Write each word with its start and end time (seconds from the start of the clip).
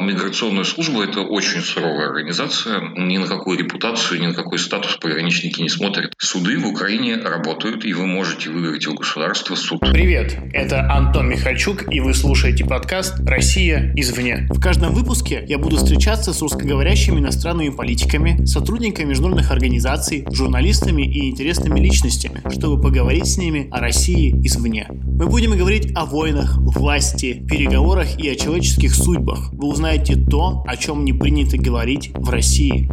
Миграционная 0.00 0.64
служба– 0.64 1.04
это 1.04 1.20
очень 1.20 1.60
суровая 1.60 2.08
организация. 2.08 2.80
Ни 2.96 3.18
на 3.18 3.26
какую 3.26 3.58
репутацию, 3.58 4.18
ни 4.22 4.28
на 4.28 4.32
какой 4.32 4.58
статус 4.58 4.96
пограничники 4.96 5.60
не 5.60 5.68
смотрят. 5.68 6.14
Суды 6.16 6.58
в 6.58 6.66
Украине 6.66 7.16
работают, 7.16 7.84
и 7.84 7.92
вы 7.92 8.06
можете 8.06 8.48
выиграть 8.48 8.86
у 8.86 8.94
государства 8.94 9.54
суд. 9.56 9.80
Привет, 9.80 10.38
это 10.54 10.90
Антон 10.90 11.28
Михальчук, 11.28 11.92
и 11.92 12.00
вы 12.00 12.14
слушаете 12.14 12.64
подкаст 12.64 13.20
«Россия 13.26 13.92
извне». 13.94 14.48
В 14.48 14.58
каждом 14.58 14.94
выпуске 14.94 15.44
я 15.46 15.58
буду 15.58 15.76
встречаться 15.76 16.32
с 16.32 16.40
русскоговорящими 16.40 17.18
иностранными 17.18 17.68
политиками, 17.68 18.46
сотрудниками 18.46 19.10
международных 19.10 19.50
организаций, 19.50 20.24
журналистами 20.32 21.02
и 21.02 21.28
интересными 21.28 21.78
личностями, 21.78 22.40
чтобы 22.50 22.80
поговорить 22.80 23.26
с 23.26 23.36
ними 23.36 23.68
о 23.70 23.80
России 23.80 24.30
извне. 24.46 24.88
Мы 24.90 25.26
будем 25.26 25.50
говорить 25.58 25.92
о 25.94 26.06
войнах, 26.06 26.56
власти, 26.56 27.44
переговорах 27.46 28.18
и 28.18 28.30
о 28.30 28.34
человеческих 28.34 28.94
судьбах. 28.94 29.52
Вы 29.52 29.68
узнаете 29.68 29.89
то, 30.16 30.62
о 30.66 30.76
чем 30.76 31.04
не 31.04 31.12
принято 31.12 31.58
говорить 31.58 32.10
в 32.14 32.30
России. 32.30 32.88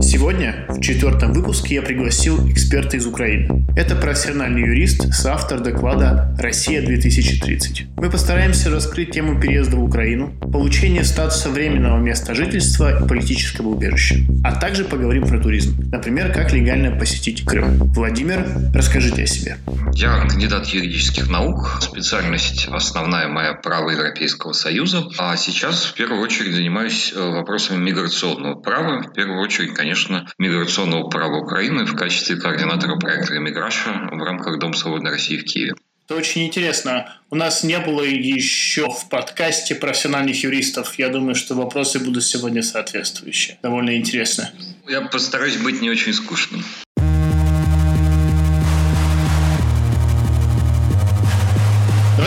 Сегодня, 0.00 0.66
в 0.68 0.80
четвертом 0.80 1.32
выпуске, 1.32 1.76
я 1.76 1.82
пригласил 1.82 2.48
эксперта 2.48 2.96
из 2.96 3.06
Украины. 3.06 3.64
Это 3.76 3.94
профессиональный 3.94 4.62
юрист, 4.62 5.14
соавтор 5.14 5.60
доклада 5.60 6.34
«Россия-2030». 6.38 7.92
Мы 7.96 8.10
постараемся 8.10 8.70
раскрыть 8.70 9.12
тему 9.12 9.40
переезда 9.40 9.76
в 9.76 9.84
Украину, 9.84 10.32
получения 10.52 11.04
статуса 11.04 11.50
временного 11.50 11.98
места 11.98 12.34
жительства 12.34 13.04
и 13.04 13.08
политического 13.08 13.68
убежища. 13.68 14.16
А 14.44 14.54
также 14.56 14.84
поговорим 14.84 15.26
про 15.26 15.38
туризм. 15.38 15.88
Например, 15.90 16.32
как 16.32 16.52
легально 16.52 16.90
посетить 16.90 17.44
Крым. 17.44 17.78
Владимир, 17.92 18.44
расскажите 18.74 19.22
о 19.22 19.26
себе. 19.26 19.56
Я 19.94 20.26
кандидат 20.26 20.66
юридических 20.66 21.30
наук, 21.30 21.78
специальность 21.80 22.66
основная 22.68 23.28
моя 23.28 23.54
право 23.54 23.90
Европейского 23.90 24.52
Союза, 24.52 25.04
а 25.18 25.36
сейчас 25.36 25.84
в 25.84 25.94
первую 25.94 26.20
очередь 26.22 26.54
занимаюсь 26.54 27.12
э, 27.14 27.20
вопросами 27.20 27.78
миграционного 27.82 28.54
права, 28.54 29.02
в 29.02 29.12
первую 29.12 29.40
очередь, 29.40 29.61
конечно, 29.68 30.28
миграционного 30.38 31.08
права 31.08 31.38
Украины 31.38 31.84
в 31.84 31.94
качестве 31.94 32.36
координатора 32.36 32.96
проекта 32.96 33.36
«Эмиграша» 33.36 34.08
в 34.10 34.22
рамках 34.22 34.58
Дом 34.58 34.74
свободной 34.74 35.10
России 35.10 35.38
в 35.38 35.44
Киеве. 35.44 35.74
Это 36.06 36.16
очень 36.16 36.46
интересно. 36.46 37.14
У 37.30 37.36
нас 37.36 37.62
не 37.62 37.78
было 37.78 38.02
еще 38.02 38.90
в 38.90 39.08
подкасте 39.08 39.74
профессиональных 39.74 40.42
юристов. 40.42 40.98
Я 40.98 41.08
думаю, 41.08 41.34
что 41.34 41.54
вопросы 41.54 42.00
будут 42.00 42.24
сегодня 42.24 42.62
соответствующие. 42.62 43.58
Довольно 43.62 43.96
интересно. 43.96 44.50
Я 44.88 45.02
постараюсь 45.02 45.56
быть 45.56 45.80
не 45.80 45.90
очень 45.90 46.12
скучным. 46.12 46.64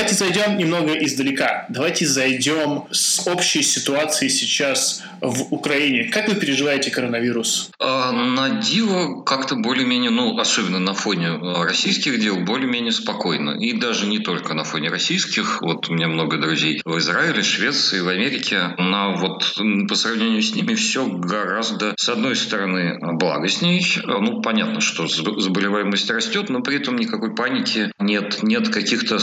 Давайте 0.05 0.23
зайдем 0.23 0.57
немного 0.59 0.93
издалека. 0.93 1.65
Давайте 1.69 2.05
зайдем 2.05 2.83
с 2.91 3.25
общей 3.25 3.63
ситуации 3.63 4.27
сейчас 4.27 5.01
в 5.19 5.51
Украине. 5.51 6.11
Как 6.11 6.27
вы 6.27 6.35
переживаете 6.35 6.91
коронавирус? 6.91 7.71
А, 7.79 8.11
на 8.11 8.61
диво 8.61 9.23
как-то 9.23 9.55
более-менее, 9.55 10.11
ну, 10.11 10.37
особенно 10.37 10.77
на 10.77 10.93
фоне 10.93 11.29
а, 11.29 11.63
российских 11.65 12.19
дел, 12.19 12.37
более-менее 12.41 12.91
спокойно. 12.91 13.51
И 13.59 13.73
даже 13.73 14.05
не 14.05 14.19
только 14.19 14.53
на 14.53 14.63
фоне 14.63 14.89
российских. 14.89 15.63
Вот 15.63 15.89
у 15.89 15.93
меня 15.93 16.07
много 16.07 16.37
друзей 16.37 16.81
в 16.85 16.99
Израиле, 16.99 17.41
Швеции, 17.41 17.99
в 17.99 18.07
Америке. 18.07 18.75
На 18.77 19.15
вот 19.15 19.55
по 19.89 19.95
сравнению 19.95 20.43
с 20.43 20.53
ними 20.53 20.75
все 20.75 21.07
гораздо, 21.07 21.95
с 21.97 22.07
одной 22.09 22.35
стороны, 22.35 22.99
благостней. 23.17 23.83
Ну, 24.05 24.41
понятно, 24.41 24.81
что 24.81 25.07
заболеваемость 25.07 26.11
растет, 26.11 26.49
но 26.49 26.61
при 26.61 26.75
этом 26.77 26.95
никакой 26.95 27.33
паники 27.33 27.91
нет. 27.97 28.43
Нет 28.43 28.69
каких-то 28.69 29.17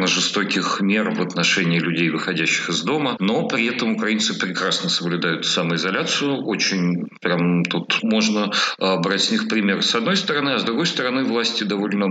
чрезмерно 0.00 0.06
жестоких 0.06 0.80
мер 0.80 1.10
в 1.10 1.20
отношении 1.20 1.78
людей, 1.78 2.10
выходящих 2.10 2.70
из 2.70 2.82
дома. 2.82 3.16
Но 3.18 3.46
при 3.46 3.66
этом 3.66 3.94
украинцы 3.94 4.38
прекрасно 4.38 4.88
соблюдают 4.88 5.46
самоизоляцию. 5.46 6.44
Очень 6.44 7.06
прям 7.20 7.64
тут 7.64 8.02
можно 8.02 8.50
а, 8.78 8.96
брать 8.98 9.22
с 9.22 9.30
них 9.30 9.48
пример 9.48 9.82
с 9.82 9.94
одной 9.94 10.16
стороны, 10.16 10.50
а 10.50 10.58
с 10.58 10.64
другой 10.64 10.86
стороны 10.86 11.24
власти 11.24 11.64
довольно 11.64 12.06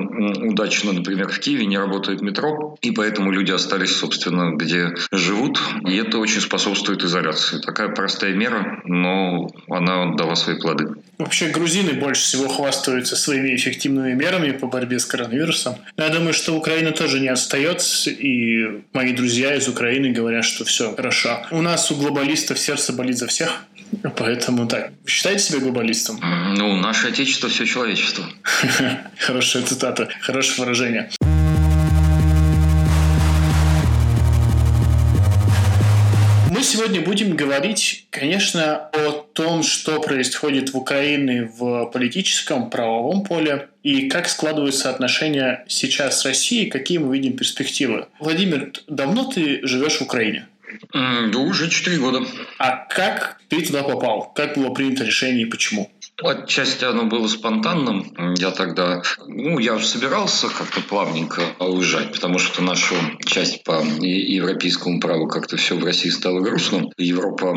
удачно, 0.49 0.93
например, 0.93 1.29
в 1.29 1.39
Киеве 1.39 1.65
не 1.65 1.77
работает 1.77 2.21
метро, 2.21 2.77
и 2.81 2.91
поэтому 2.91 3.31
люди 3.31 3.51
остались, 3.51 3.95
собственно, 3.95 4.55
где 4.55 4.93
живут, 5.11 5.59
и 5.87 5.95
это 5.95 6.17
очень 6.17 6.41
способствует 6.41 7.03
изоляции. 7.03 7.59
Такая 7.59 7.89
простая 7.89 8.33
мера, 8.33 8.81
но 8.85 9.49
она 9.69 10.15
дала 10.15 10.35
свои 10.35 10.59
плоды. 10.59 10.87
Вообще 11.17 11.49
грузины 11.49 11.93
больше 11.93 12.21
всего 12.21 12.47
хвастаются 12.47 13.15
своими 13.15 13.53
эффективными 13.55 14.13
мерами 14.13 14.51
по 14.51 14.67
борьбе 14.67 14.99
с 14.99 15.05
коронавирусом. 15.05 15.75
Я 15.97 16.09
думаю, 16.09 16.33
что 16.33 16.55
Украина 16.55 16.91
тоже 16.91 17.19
не 17.19 17.27
отстает, 17.27 17.78
и 18.07 18.83
мои 18.93 19.13
друзья 19.13 19.55
из 19.55 19.67
Украины 19.67 20.11
говорят, 20.11 20.45
что 20.45 20.65
все 20.65 20.95
хорошо. 20.95 21.45
У 21.51 21.61
нас 21.61 21.91
у 21.91 21.95
глобалистов 21.95 22.59
сердце 22.59 22.93
болит 22.93 23.17
за 23.17 23.27
всех, 23.27 23.65
поэтому 24.17 24.67
так. 24.67 24.91
Считаете 25.07 25.43
себя 25.43 25.59
глобалистом? 25.59 26.19
Ну, 26.55 26.75
наше 26.77 27.07
отечество 27.07 27.49
все 27.49 27.65
человечество. 27.65 28.25
Хорошая 29.19 29.63
цитата, 29.63 30.09
хорошее 30.21 30.59
выражение. 30.59 31.09
Мы 36.59 36.65
сегодня 36.65 36.99
будем 36.99 37.37
говорить, 37.37 38.05
конечно, 38.09 38.89
о 38.91 39.11
том, 39.31 39.63
что 39.63 40.01
происходит 40.01 40.73
в 40.73 40.77
Украине 40.77 41.49
в 41.57 41.85
политическом, 41.85 42.69
правовом 42.69 43.23
поле 43.23 43.69
и 43.81 44.09
как 44.09 44.27
складываются 44.27 44.89
отношения 44.89 45.63
сейчас 45.69 46.19
с 46.19 46.25
Россией, 46.25 46.69
какие 46.69 46.97
мы 46.97 47.15
видим 47.15 47.37
перспективы. 47.37 48.07
Владимир, 48.19 48.73
давно 48.87 49.23
ты 49.23 49.65
живешь 49.65 49.99
в 49.99 50.01
Украине? 50.01 50.47
Да 50.93 51.39
уже 51.39 51.69
4 51.69 51.97
года. 51.97 52.25
А 52.57 52.75
как 52.75 53.39
ты 53.47 53.61
туда 53.65 53.83
попал? 53.83 54.33
Как 54.35 54.57
было 54.57 54.71
принято 54.73 55.05
решение 55.05 55.43
и 55.43 55.49
почему? 55.49 55.89
Отчасти 56.21 56.85
оно 56.85 57.05
было 57.05 57.27
спонтанным. 57.27 58.35
Я 58.37 58.51
тогда, 58.51 59.01
ну, 59.27 59.59
я 59.59 59.79
собирался 59.79 60.47
как-то 60.49 60.81
плавненько 60.81 61.41
уезжать, 61.59 62.11
потому 62.13 62.39
что 62.39 62.61
нашу 62.61 62.95
часть 63.25 63.63
по 63.63 63.81
европейскому 63.81 64.99
праву 64.99 65.27
как-то 65.27 65.57
все 65.57 65.75
в 65.75 65.83
России 65.83 66.09
стало 66.09 66.41
грустным. 66.41 66.91
Европа 66.97 67.53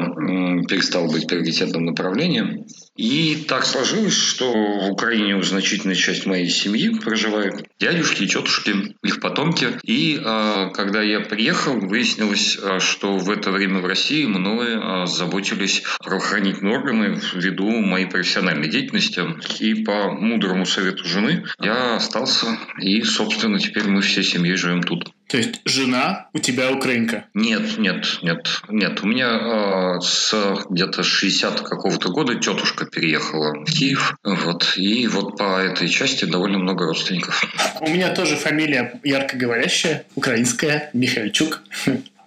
перестала 0.69 1.11
быть 1.11 1.27
приоритетным 1.27 1.85
направлением. 1.85 2.65
И 2.97 3.45
так 3.49 3.65
сложилось, 3.65 4.17
что 4.17 4.53
в 4.53 4.91
Украине 4.91 5.43
значительная 5.43 5.95
часть 5.95 6.27
моей 6.27 6.49
семьи 6.49 6.91
проживает. 6.91 7.67
Дядюшки 7.81 8.27
тетушки, 8.27 8.95
их 9.03 9.21
потомки. 9.21 9.69
И 9.85 10.21
э, 10.23 10.71
когда 10.75 11.01
я 11.03 11.21
приехал, 11.21 11.79
выяснилось, 11.79 12.59
а, 12.63 12.81
что 12.81 13.17
в 13.17 13.31
это 13.31 13.51
время 13.51 13.81
в 13.81 13.87
России 13.87 14.27
мной 14.27 14.77
э, 14.77 15.07
заботились 15.07 15.83
правоохранительные 16.05 16.75
органы 16.75 17.21
ввиду 17.35 17.71
моей 17.71 18.07
профессиональной 18.07 18.69
деятельности. 18.69 19.23
И 19.61 19.85
по 19.85 20.13
мудрому 20.13 20.67
совету 20.67 21.05
жены 21.05 21.45
я 21.61 21.97
остался. 21.97 22.59
И, 22.79 23.03
собственно, 23.03 23.59
теперь 23.59 23.85
мы 23.85 24.03
всей 24.03 24.23
семьей 24.23 24.57
живем 24.57 24.83
тут. 24.83 25.13
То 25.33 25.39
есть 25.39 25.63
жена 25.65 26.29
у 26.35 26.39
тебя 26.39 26.71
украинка? 26.71 27.25
Нет, 27.33 27.79
нет, 27.79 28.19
нет, 28.21 28.47
нет. 28.69 29.03
У 29.03 29.07
меня 29.07 29.97
э, 29.97 30.01
с 30.03 30.35
где-то 30.69 31.03
60 31.03 31.63
какого-то 31.63 32.11
года 32.11 32.35
тетушка 32.35 32.85
переехала 32.85 33.55
в 33.55 33.65
Киев. 33.65 34.15
Вот. 34.23 34.75
И 34.77 35.07
вот 35.07 35.39
по 35.39 35.59
этой 35.59 35.89
части 35.89 36.27
довольно 36.27 36.59
много 36.59 36.85
родственников. 36.85 37.43
У 37.81 37.89
меня 37.89 38.15
тоже 38.15 38.37
фамилия 38.37 39.01
ярко 39.05 39.39
говорящая, 39.39 40.05
украинская, 40.17 40.91
Михальчук. 40.93 41.63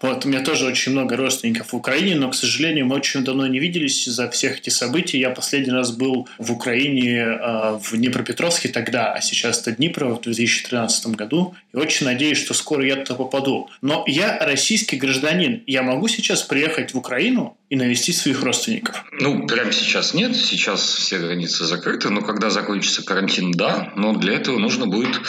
Вот, 0.05 0.23
у 0.23 0.29
меня 0.29 0.41
тоже 0.41 0.67
очень 0.67 0.91
много 0.91 1.17
родственников 1.17 1.73
в 1.73 1.75
Украине, 1.75 2.13
но, 2.13 2.29
к 2.29 2.35
сожалению, 2.35 2.85
мы 2.85 2.95
очень 2.95 3.23
давно 3.23 3.47
не 3.47 3.59
виделись 3.59 4.07
из-за 4.07 4.29
всех 4.29 4.59
этих 4.59 4.71
событий. 4.71 5.17
Я 5.17 5.31
последний 5.31 5.73
раз 5.73 5.91
был 5.91 6.27
в 6.37 6.51
Украине 6.51 7.21
э, 7.21 7.79
в 7.81 7.97
Днепропетровске 7.97 8.69
тогда, 8.69 9.13
а 9.13 9.21
сейчас 9.21 9.61
это 9.61 9.71
Днепро 9.71 10.09
в 10.13 10.21
2013 10.21 11.07
году. 11.07 11.55
И 11.73 11.77
очень 11.77 12.05
надеюсь, 12.05 12.37
что 12.37 12.53
скоро 12.53 12.85
я 12.85 12.97
туда 12.97 13.15
попаду. 13.15 13.71
Но 13.81 14.03
я 14.05 14.37
российский 14.39 14.97
гражданин. 14.97 15.63
Я 15.65 15.81
могу 15.81 16.07
сейчас 16.07 16.43
приехать 16.43 16.93
в 16.93 16.97
Украину 16.99 17.57
и 17.71 17.75
навестить 17.75 18.17
своих 18.17 18.43
родственников? 18.43 19.03
Ну, 19.11 19.47
прямо 19.47 19.71
сейчас 19.71 20.13
нет. 20.13 20.35
Сейчас 20.35 20.81
все 20.81 21.17
границы 21.17 21.65
закрыты. 21.65 22.11
Но 22.11 22.21
когда 22.21 22.51
закончится 22.51 23.03
карантин, 23.03 23.53
да. 23.53 23.91
Но 23.95 24.13
для 24.13 24.35
этого 24.35 24.59
нужно 24.59 24.85
будет 24.85 25.19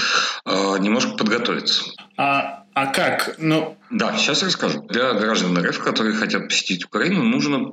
э, 0.45 0.51
немножко 0.81 1.13
подготовиться. 1.17 1.85
А 2.19 2.67
а 2.77 2.89
как? 2.89 3.37
Ну... 3.39 3.76
Да, 3.91 4.17
сейчас 4.17 4.43
расскажу. 4.43 4.83
Для 4.89 5.13
граждан 5.15 5.57
РФ, 5.59 5.79
которые 5.79 6.17
хотят 6.17 6.49
посетить 6.49 6.85
Украину, 6.85 7.23
нужно 7.23 7.71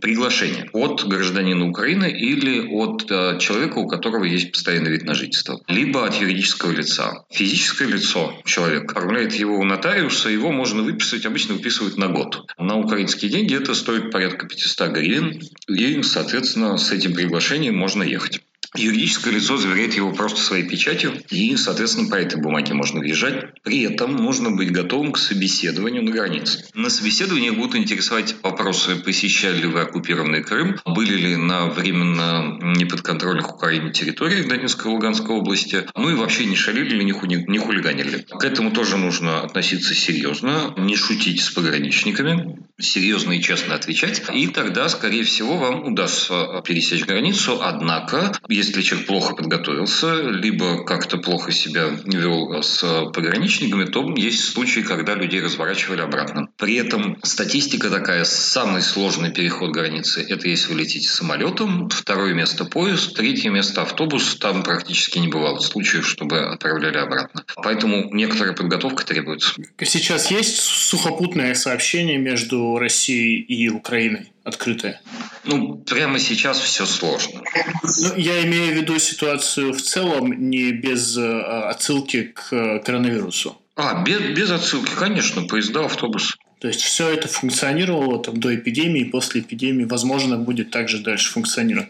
приглашение 0.00 0.70
от 0.72 1.06
гражданина 1.06 1.68
Украины 1.68 2.10
или 2.10 2.66
от 2.66 3.10
э, 3.10 3.38
человека, 3.38 3.78
у 3.78 3.86
которого 3.86 4.24
есть 4.24 4.52
постоянный 4.52 4.90
вид 4.90 5.04
на 5.04 5.14
жительство. 5.14 5.60
Либо 5.68 6.06
от 6.06 6.14
юридического 6.14 6.70
лица. 6.70 7.24
Физическое 7.30 7.88
лицо, 7.88 8.40
человек, 8.44 8.90
оформляет 8.90 9.34
его 9.34 9.58
у 9.58 9.64
нотариуса, 9.64 10.30
его 10.30 10.50
можно 10.50 10.82
выписать, 10.82 11.26
обычно 11.26 11.54
выписывают 11.54 11.96
на 11.98 12.08
год. 12.08 12.46
На 12.58 12.78
украинские 12.78 13.30
деньги 13.30 13.54
это 13.54 13.74
стоит 13.74 14.10
порядка 14.10 14.46
500 14.46 14.88
гривен, 14.90 15.42
и, 15.68 16.02
соответственно, 16.02 16.78
с 16.78 16.90
этим 16.90 17.14
приглашением 17.14 17.76
можно 17.76 18.02
ехать. 18.02 18.40
Юридическое 18.76 19.34
лицо 19.34 19.56
заверяет 19.56 19.94
его 19.94 20.12
просто 20.12 20.40
своей 20.40 20.68
печатью, 20.68 21.12
и, 21.30 21.56
соответственно, 21.56 22.08
по 22.08 22.14
этой 22.14 22.40
бумаге 22.40 22.74
можно 22.74 23.00
въезжать. 23.00 23.62
При 23.62 23.82
этом 23.82 24.16
нужно 24.16 24.50
быть 24.50 24.70
готовым 24.70 25.12
к 25.12 25.18
собеседованию 25.18 26.04
на 26.04 26.10
границе. 26.10 26.64
На 26.74 26.90
собеседовании 26.90 27.50
будут 27.50 27.76
интересовать 27.76 28.36
вопросы, 28.42 28.96
посещали 28.96 29.62
ли 29.62 29.66
вы 29.66 29.80
оккупированный 29.80 30.42
Крым, 30.42 30.76
были 30.86 31.14
ли 31.16 31.36
на 31.36 31.66
временно 31.66 32.58
неподконтрольных 32.60 33.54
Украине 33.54 33.92
территориях 33.92 34.48
Донецкой 34.48 34.90
и 34.90 34.94
Луганской 34.94 35.34
области, 35.34 35.86
ну 35.96 36.10
и 36.10 36.14
вообще 36.14 36.46
не 36.46 36.56
шалили 36.56 36.96
ли, 36.96 37.04
не, 37.04 37.12
ху 37.12 37.26
не 37.26 37.58
хулиганили. 37.58 38.26
К 38.28 38.44
этому 38.44 38.70
тоже 38.70 38.96
нужно 38.96 39.42
относиться 39.42 39.94
серьезно, 39.94 40.74
не 40.76 40.96
шутить 40.96 41.42
с 41.42 41.50
пограничниками, 41.50 42.58
серьезно 42.78 43.32
и 43.32 43.42
честно 43.42 43.74
отвечать, 43.74 44.22
и 44.32 44.46
тогда, 44.48 44.88
скорее 44.88 45.24
всего, 45.24 45.56
вам 45.56 45.84
удастся 45.84 46.62
пересечь 46.64 47.04
границу. 47.04 47.60
Однако, 47.62 48.32
если 48.60 48.82
человек 48.82 49.06
плохо 49.06 49.34
подготовился, 49.34 50.20
либо 50.20 50.84
как-то 50.84 51.16
плохо 51.16 51.50
себя 51.50 51.88
вел 52.04 52.62
с 52.62 52.82
пограничниками, 53.14 53.86
то 53.86 54.06
есть 54.16 54.44
случаи, 54.44 54.80
когда 54.80 55.14
людей 55.14 55.40
разворачивали 55.40 56.02
обратно. 56.02 56.48
При 56.56 56.76
этом 56.76 57.16
статистика 57.22 57.88
такая, 57.90 58.24
самый 58.24 58.82
сложный 58.82 59.32
переход 59.32 59.70
границы– 59.70 60.24
это 60.28 60.48
если 60.48 60.72
вы 60.72 60.80
летите 60.80 61.08
самолетом, 61.08 61.88
второе 61.88 62.34
место– 62.34 62.64
поезд, 62.66 63.16
третье 63.16 63.50
место– 63.50 63.82
автобус, 63.82 64.36
там 64.36 64.62
практически 64.62 65.18
не 65.18 65.28
бывало 65.28 65.60
случаев, 65.60 66.06
чтобы 66.06 66.38
отправляли 66.40 66.98
обратно. 66.98 67.44
Поэтому 67.56 68.12
некоторая 68.12 68.52
подготовка 68.52 69.06
требуется. 69.06 69.54
Сейчас 69.82 70.30
есть 70.30 70.56
сухопутное 70.56 71.54
сообщение 71.54 72.18
между 72.18 72.78
Россией 72.78 73.40
и 73.40 73.68
Украиной? 73.68 74.30
Открытое? 74.50 75.00
Ну, 75.44 75.76
прямо 75.76 76.18
сейчас 76.18 76.58
все 76.58 76.84
сложно. 76.84 77.40
Ну, 77.82 78.16
я 78.16 78.44
имею 78.44 78.74
в 78.74 78.76
виду 78.76 78.98
ситуацию 78.98 79.72
в 79.72 79.80
целом, 79.80 80.50
не 80.50 80.72
без 80.72 81.16
э, 81.16 81.40
отсылки 81.70 82.32
к 82.34 82.52
э, 82.52 82.80
коронавирусу. 82.80 83.56
А, 83.76 84.02
без, 84.02 84.20
без 84.20 84.50
отсылки, 84.50 84.90
конечно, 84.94 85.42
поезда, 85.42 85.86
автобус. 85.86 86.36
То 86.60 86.68
есть 86.68 86.82
все 86.82 87.08
это 87.08 87.26
функционировало 87.26 88.22
там, 88.22 88.38
до 88.38 88.54
эпидемии, 88.54 89.04
после 89.04 89.40
эпидемии, 89.40 89.84
возможно, 89.84 90.36
будет 90.36 90.70
также 90.70 90.98
дальше 90.98 91.30
функционировать. 91.30 91.88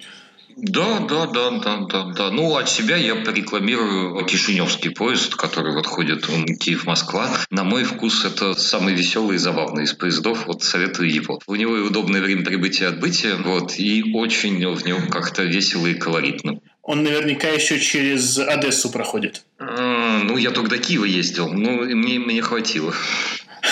Да, 0.57 1.01
да, 1.01 1.27
да, 1.27 1.51
да, 1.51 1.77
да, 1.89 2.05
да. 2.05 2.31
Ну, 2.31 2.57
от 2.57 2.69
себя 2.69 2.97
я 2.97 3.17
порекламирую 3.17 4.25
Кишиневский 4.27 4.91
поезд, 4.91 5.35
который 5.35 5.75
вот 5.75 5.87
ходит 5.87 6.27
Киев-Москва. 6.27 7.31
На 7.51 7.65
мой 7.65 7.85
вкус, 7.85 8.25
это 8.25 8.55
самый 8.55 8.95
веселый 8.95 9.37
и 9.37 9.39
забавный 9.39 9.85
из 9.85 9.95
поездов. 9.95 10.47
Вот 10.47 10.63
советую 10.63 11.13
его. 11.13 11.41
У 11.47 11.55
него 11.55 11.77
и 11.77 11.81
удобное 11.81 12.21
время 12.21 12.45
прибытия 12.45 12.85
и 12.85 12.89
отбытия, 12.89 13.37
вот, 13.37 13.79
и 13.79 14.13
очень 14.15 14.75
в 14.75 14.85
нем 14.85 15.09
как-то 15.09 15.43
весело 15.43 15.87
и 15.87 15.95
колоритно. 15.95 16.61
Он 16.83 17.03
наверняка 17.03 17.49
еще 17.49 17.79
через 17.79 18.39
Одессу 18.39 18.91
проходит. 18.91 19.45
А, 19.59 20.23
ну, 20.25 20.37
я 20.37 20.51
только 20.51 20.71
до 20.71 20.79
Киева 20.79 21.05
ездил. 21.05 21.53
Ну, 21.53 21.85
мне, 21.85 22.19
мне 22.19 22.43
хватило. 22.43 22.95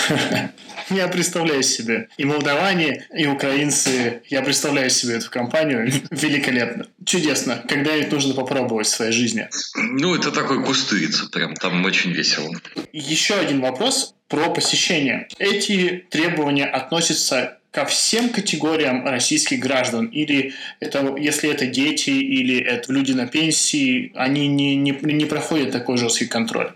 Я 0.95 1.07
представляю 1.07 1.63
себе 1.63 2.09
и 2.17 2.25
молдаване, 2.25 3.05
и 3.15 3.27
украинцы. 3.27 4.21
Я 4.29 4.41
представляю 4.41 4.89
себе 4.89 5.15
эту 5.15 5.29
компанию 5.29 5.91
великолепно. 6.11 6.87
Чудесно. 7.05 7.63
Когда-нибудь 7.67 8.11
нужно 8.11 8.33
попробовать 8.33 8.87
в 8.87 8.89
своей 8.89 9.11
жизни. 9.11 9.47
Ну, 9.75 10.15
это 10.15 10.31
такой 10.31 10.63
кустырица. 10.63 11.27
Прям 11.27 11.55
там 11.55 11.83
очень 11.85 12.11
весело. 12.11 12.49
Еще 12.91 13.35
один 13.35 13.61
вопрос 13.61 14.15
про 14.27 14.49
посещение. 14.49 15.27
Эти 15.37 16.05
требования 16.09 16.65
относятся 16.65 17.59
ко 17.71 17.85
всем 17.85 18.29
категориям 18.29 19.05
российских 19.05 19.59
граждан? 19.59 20.07
Или 20.07 20.53
это, 20.79 21.15
если 21.17 21.51
это 21.51 21.67
дети 21.67 22.09
или 22.09 22.59
это 22.59 22.91
люди 22.91 23.11
на 23.11 23.27
пенсии, 23.27 24.11
они 24.15 24.47
не, 24.47 24.75
не, 24.75 24.91
не 25.01 25.25
проходят 25.25 25.71
такой 25.71 25.97
жесткий 25.97 26.25
контроль? 26.25 26.71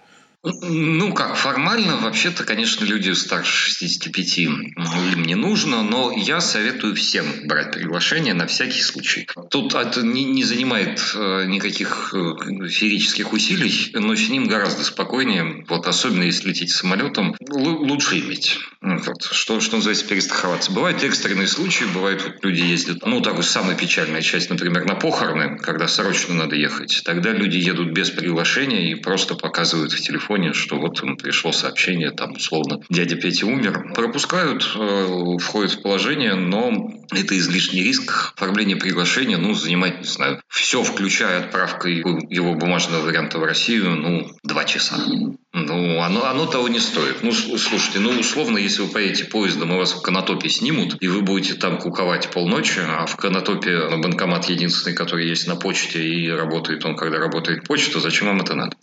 Ну 0.45 1.13
как, 1.13 1.37
формально, 1.37 1.95
вообще-то, 1.95 2.43
конечно, 2.43 2.83
люди 2.83 3.11
старше 3.11 3.69
65 3.69 4.37
им 4.39 4.73
не 5.25 5.35
нужно, 5.35 5.83
но 5.83 6.11
я 6.11 6.41
советую 6.41 6.95
всем 6.95 7.25
брать 7.45 7.71
приглашение 7.71 8.33
на 8.33 8.45
всякий 8.45 8.81
случай. 8.81 9.25
Тут 9.49 9.73
это 9.73 10.01
не, 10.01 10.25
не 10.25 10.43
занимает 10.43 10.99
э, 11.15 11.45
никаких 11.45 12.13
э, 12.13 12.67
феерических 12.67 13.31
усилий, 13.31 13.91
но 13.93 14.15
с 14.15 14.27
ним 14.27 14.47
гораздо 14.47 14.83
спокойнее, 14.83 15.63
вот 15.69 15.87
особенно 15.87 16.23
если 16.23 16.49
лететь 16.49 16.71
самолетом, 16.71 17.37
лучше 17.49 18.19
иметь. 18.19 18.59
Вот, 18.81 19.23
что, 19.23 19.61
что 19.61 19.77
называется, 19.77 20.05
перестраховаться. 20.05 20.73
Бывают 20.73 21.01
экстренные 21.03 21.47
случаи, 21.47 21.85
бывают 21.85 22.21
вот 22.21 22.43
люди 22.43 22.63
ездят, 22.63 23.05
ну, 23.05 23.21
так 23.21 23.35
вот, 23.35 23.45
самая 23.45 23.77
печальная 23.77 24.21
часть, 24.21 24.49
например, 24.49 24.83
на 24.83 24.95
похороны, 24.95 25.57
когда 25.57 25.87
срочно 25.87 26.33
надо 26.33 26.57
ехать. 26.57 27.01
Тогда 27.05 27.31
люди 27.31 27.55
едут 27.55 27.93
без 27.93 28.09
приглашения 28.09 28.91
и 28.91 28.95
просто 28.95 29.35
показывают 29.35 29.93
в 29.93 30.01
телефоне 30.01 30.32
телефоне, 30.33 30.53
что 30.53 30.77
вот 30.77 31.01
ему 31.01 31.15
пришло 31.15 31.51
сообщение, 31.51 32.11
там, 32.11 32.33
условно, 32.33 32.79
дядя 32.89 33.15
Петя 33.15 33.45
умер. 33.45 33.93
Пропускают, 33.93 34.63
э, 34.75 35.37
входят 35.39 35.73
в 35.73 35.81
положение, 35.81 36.35
но 36.35 36.91
это 37.11 37.37
излишний 37.37 37.83
риск. 37.83 38.33
Оформление 38.35 38.77
приглашения, 38.77 39.37
ну, 39.37 39.53
занимать, 39.53 39.99
не 39.99 40.07
знаю, 40.07 40.41
все, 40.47 40.83
включая 40.83 41.39
отправку 41.39 41.87
его 41.87 42.55
бумажного 42.55 43.05
варианта 43.05 43.39
в 43.39 43.43
Россию, 43.43 43.95
ну, 43.95 44.31
два 44.43 44.65
часа. 44.65 44.97
Ну, 45.53 46.01
оно, 46.01 46.25
оно 46.25 46.45
того 46.47 46.67
не 46.67 46.79
стоит. 46.79 47.21
Ну, 47.21 47.31
слушайте, 47.31 47.99
ну, 47.99 48.09
условно, 48.19 48.57
если 48.57 48.81
вы 48.81 48.87
поедете 48.87 49.25
поездом, 49.25 49.73
и 49.73 49.77
вас 49.77 49.93
в 49.93 50.01
Конотопе 50.01 50.49
снимут, 50.49 50.97
и 50.99 51.07
вы 51.07 51.21
будете 51.21 51.53
там 51.53 51.77
куковать 51.77 52.29
полночи, 52.31 52.79
а 52.79 53.05
в 53.05 53.15
Конотопе 53.17 53.97
банкомат 53.97 54.49
единственный, 54.49 54.95
который 54.95 55.27
есть 55.27 55.47
на 55.47 55.55
почте, 55.55 56.03
и 56.03 56.29
работает 56.29 56.83
он, 56.85 56.95
когда 56.95 57.19
работает 57.19 57.67
почта, 57.67 57.99
зачем 57.99 58.27
вам 58.27 58.41
это 58.41 58.55
надо? 58.55 58.75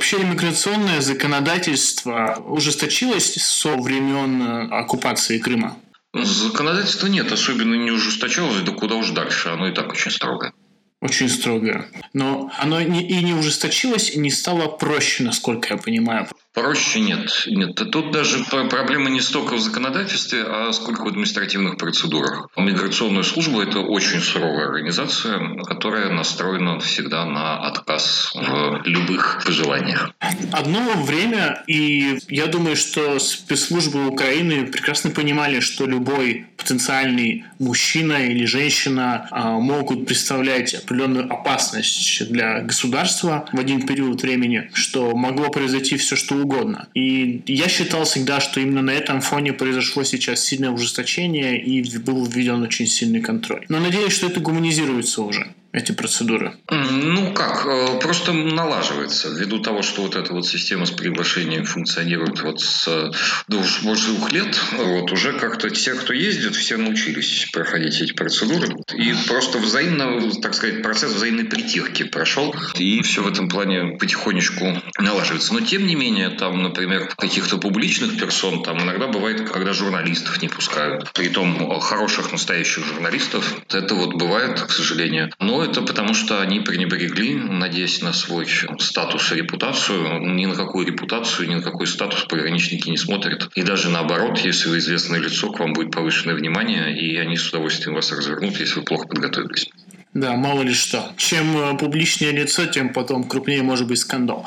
Вообще 0.00 0.22
иммиграционное 0.22 1.02
законодательство 1.02 2.42
ужесточилось 2.46 3.34
со 3.34 3.76
времен 3.76 4.40
э, 4.40 4.68
оккупации 4.70 5.36
Крыма? 5.36 5.76
Законодательства 6.14 7.06
нет, 7.06 7.30
особенно 7.30 7.74
не 7.74 7.90
ужесточалось, 7.90 8.62
да 8.62 8.72
куда 8.72 8.94
уж 8.94 9.10
дальше, 9.10 9.50
оно 9.50 9.68
и 9.68 9.74
так 9.74 9.92
очень 9.92 10.10
строгое. 10.10 10.54
Очень 11.02 11.28
строгое. 11.28 11.86
Но 12.14 12.50
оно 12.56 12.80
и 12.80 12.86
не 12.86 13.34
ужесточилось, 13.34 14.08
и 14.08 14.18
не 14.18 14.30
стало 14.30 14.68
проще, 14.68 15.22
насколько 15.22 15.74
я 15.74 15.76
понимаю. 15.76 16.26
Проще 16.60 17.00
нет. 17.00 17.44
Нет. 17.46 17.74
Тут 17.90 18.12
даже 18.12 18.44
проблема 18.44 19.08
не 19.08 19.20
столько 19.20 19.54
в 19.54 19.60
законодательстве, 19.60 20.44
а 20.46 20.72
сколько 20.72 21.04
в 21.04 21.08
административных 21.08 21.78
процедурах. 21.78 22.48
Миграционная 22.56 23.22
служба– 23.22 23.62
это 23.64 23.80
очень 23.80 24.20
суровая 24.20 24.66
организация, 24.66 25.56
которая 25.64 26.10
настроена 26.10 26.78
всегда 26.80 27.24
на 27.24 27.66
отказ 27.66 28.32
в 28.34 28.82
любых 28.84 29.42
пожеланиях. 29.44 30.10
Одно 30.52 30.80
время, 31.02 31.62
и 31.66 32.18
я 32.28 32.46
думаю, 32.46 32.76
что 32.76 33.18
спецслужбы 33.18 34.06
Украины 34.06 34.66
прекрасно 34.66 35.10
понимали, 35.10 35.60
что 35.60 35.86
любой 35.86 36.46
потенциальный 36.58 37.44
мужчина 37.58 38.26
или 38.26 38.44
женщина 38.44 39.28
а, 39.30 39.58
могут 39.58 40.06
представлять 40.06 40.74
определенную 40.74 41.32
опасность 41.32 42.30
для 42.30 42.60
государства 42.60 43.46
в 43.52 43.58
один 43.58 43.86
период 43.86 44.22
времени, 44.22 44.70
что 44.74 45.16
могло 45.16 45.48
произойти 45.48 45.96
все, 45.96 46.16
что 46.16 46.34
угодно. 46.34 46.49
И 46.94 47.42
я 47.46 47.68
считал 47.68 48.04
всегда, 48.04 48.40
что 48.40 48.60
именно 48.60 48.82
на 48.82 48.90
этом 48.90 49.20
фоне 49.20 49.52
произошло 49.52 50.04
сейчас 50.04 50.44
сильное 50.44 50.70
ужесточение 50.70 51.60
и 51.62 51.98
был 51.98 52.26
введен 52.26 52.62
очень 52.62 52.86
сильный 52.86 53.20
контроль. 53.20 53.64
Но 53.68 53.78
надеюсь, 53.78 54.12
что 54.12 54.26
это 54.26 54.40
гуманизируется 54.40 55.22
уже 55.22 55.48
эти 55.72 55.92
процедуры? 55.92 56.54
Ну 56.68 57.32
как, 57.32 57.66
э, 57.66 57.98
просто 58.00 58.32
налаживается 58.32 59.28
ввиду 59.28 59.60
того, 59.60 59.82
что 59.82 60.02
вот 60.02 60.16
эта 60.16 60.32
вот 60.32 60.46
система 60.46 60.86
с 60.86 60.90
приглашением 60.90 61.64
функционирует 61.64 62.40
вот 62.42 62.60
с 62.60 63.12
двух, 63.46 63.64
больше 63.82 64.08
двух 64.08 64.32
лет, 64.32 64.58
вот 64.72 65.12
уже 65.12 65.32
как-то 65.32 65.70
те, 65.70 65.94
кто 65.94 66.12
ездит, 66.12 66.56
все 66.56 66.76
научились 66.76 67.48
проходить 67.52 68.00
эти 68.00 68.12
процедуры. 68.12 68.74
И 68.94 69.14
просто 69.28 69.58
взаимно, 69.58 70.30
так 70.40 70.54
сказать, 70.54 70.82
процесс 70.82 71.12
взаимной 71.12 71.44
притирки 71.44 72.02
прошел, 72.02 72.54
и 72.76 73.02
все 73.02 73.22
в 73.22 73.28
этом 73.28 73.48
плане 73.48 73.96
потихонечку 73.98 74.82
налаживается. 74.98 75.52
Но 75.54 75.60
тем 75.60 75.86
не 75.86 75.94
менее, 75.94 76.30
там, 76.30 76.62
например, 76.62 77.12
каких-то 77.16 77.58
публичных 77.58 78.18
персон, 78.18 78.62
там 78.62 78.82
иногда 78.82 79.06
бывает, 79.06 79.48
когда 79.48 79.72
журналистов 79.72 80.42
не 80.42 80.48
пускают. 80.48 81.12
Притом 81.12 81.80
хороших 81.80 82.32
настоящих 82.32 82.84
журналистов. 82.84 83.54
Это 83.68 83.94
вот 83.94 84.14
бывает, 84.14 84.60
к 84.60 84.70
сожалению. 84.70 85.30
Но 85.38 85.59
это 85.62 85.82
потому, 85.82 86.14
что 86.14 86.40
они 86.40 86.60
пренебрегли, 86.60 87.34
надеясь 87.34 88.02
на 88.02 88.12
свой 88.12 88.46
статус 88.78 89.32
и 89.32 89.36
репутацию. 89.36 90.20
Ни 90.34 90.46
на 90.46 90.54
какую 90.54 90.86
репутацию, 90.86 91.48
ни 91.48 91.54
на 91.54 91.62
какой 91.62 91.86
статус 91.86 92.24
пограничники 92.24 92.88
не 92.88 92.96
смотрят. 92.96 93.50
И 93.54 93.62
даже 93.62 93.90
наоборот, 93.90 94.38
если 94.38 94.68
вы 94.68 94.78
известное 94.78 95.20
лицо, 95.20 95.50
к 95.50 95.60
вам 95.60 95.72
будет 95.72 95.92
повышенное 95.92 96.34
внимание, 96.34 96.96
и 96.98 97.16
они 97.16 97.36
с 97.36 97.48
удовольствием 97.48 97.94
вас 97.94 98.10
развернут, 98.12 98.58
если 98.58 98.80
вы 98.80 98.84
плохо 98.84 99.06
подготовились. 99.06 99.68
Да, 100.12 100.34
мало 100.34 100.62
ли 100.62 100.74
что. 100.74 101.12
Чем 101.16 101.56
э, 101.56 101.78
публичнее 101.78 102.32
лицо, 102.32 102.66
тем 102.66 102.92
потом 102.92 103.24
крупнее 103.24 103.62
может 103.62 103.86
быть 103.86 104.00
скандал. 104.00 104.44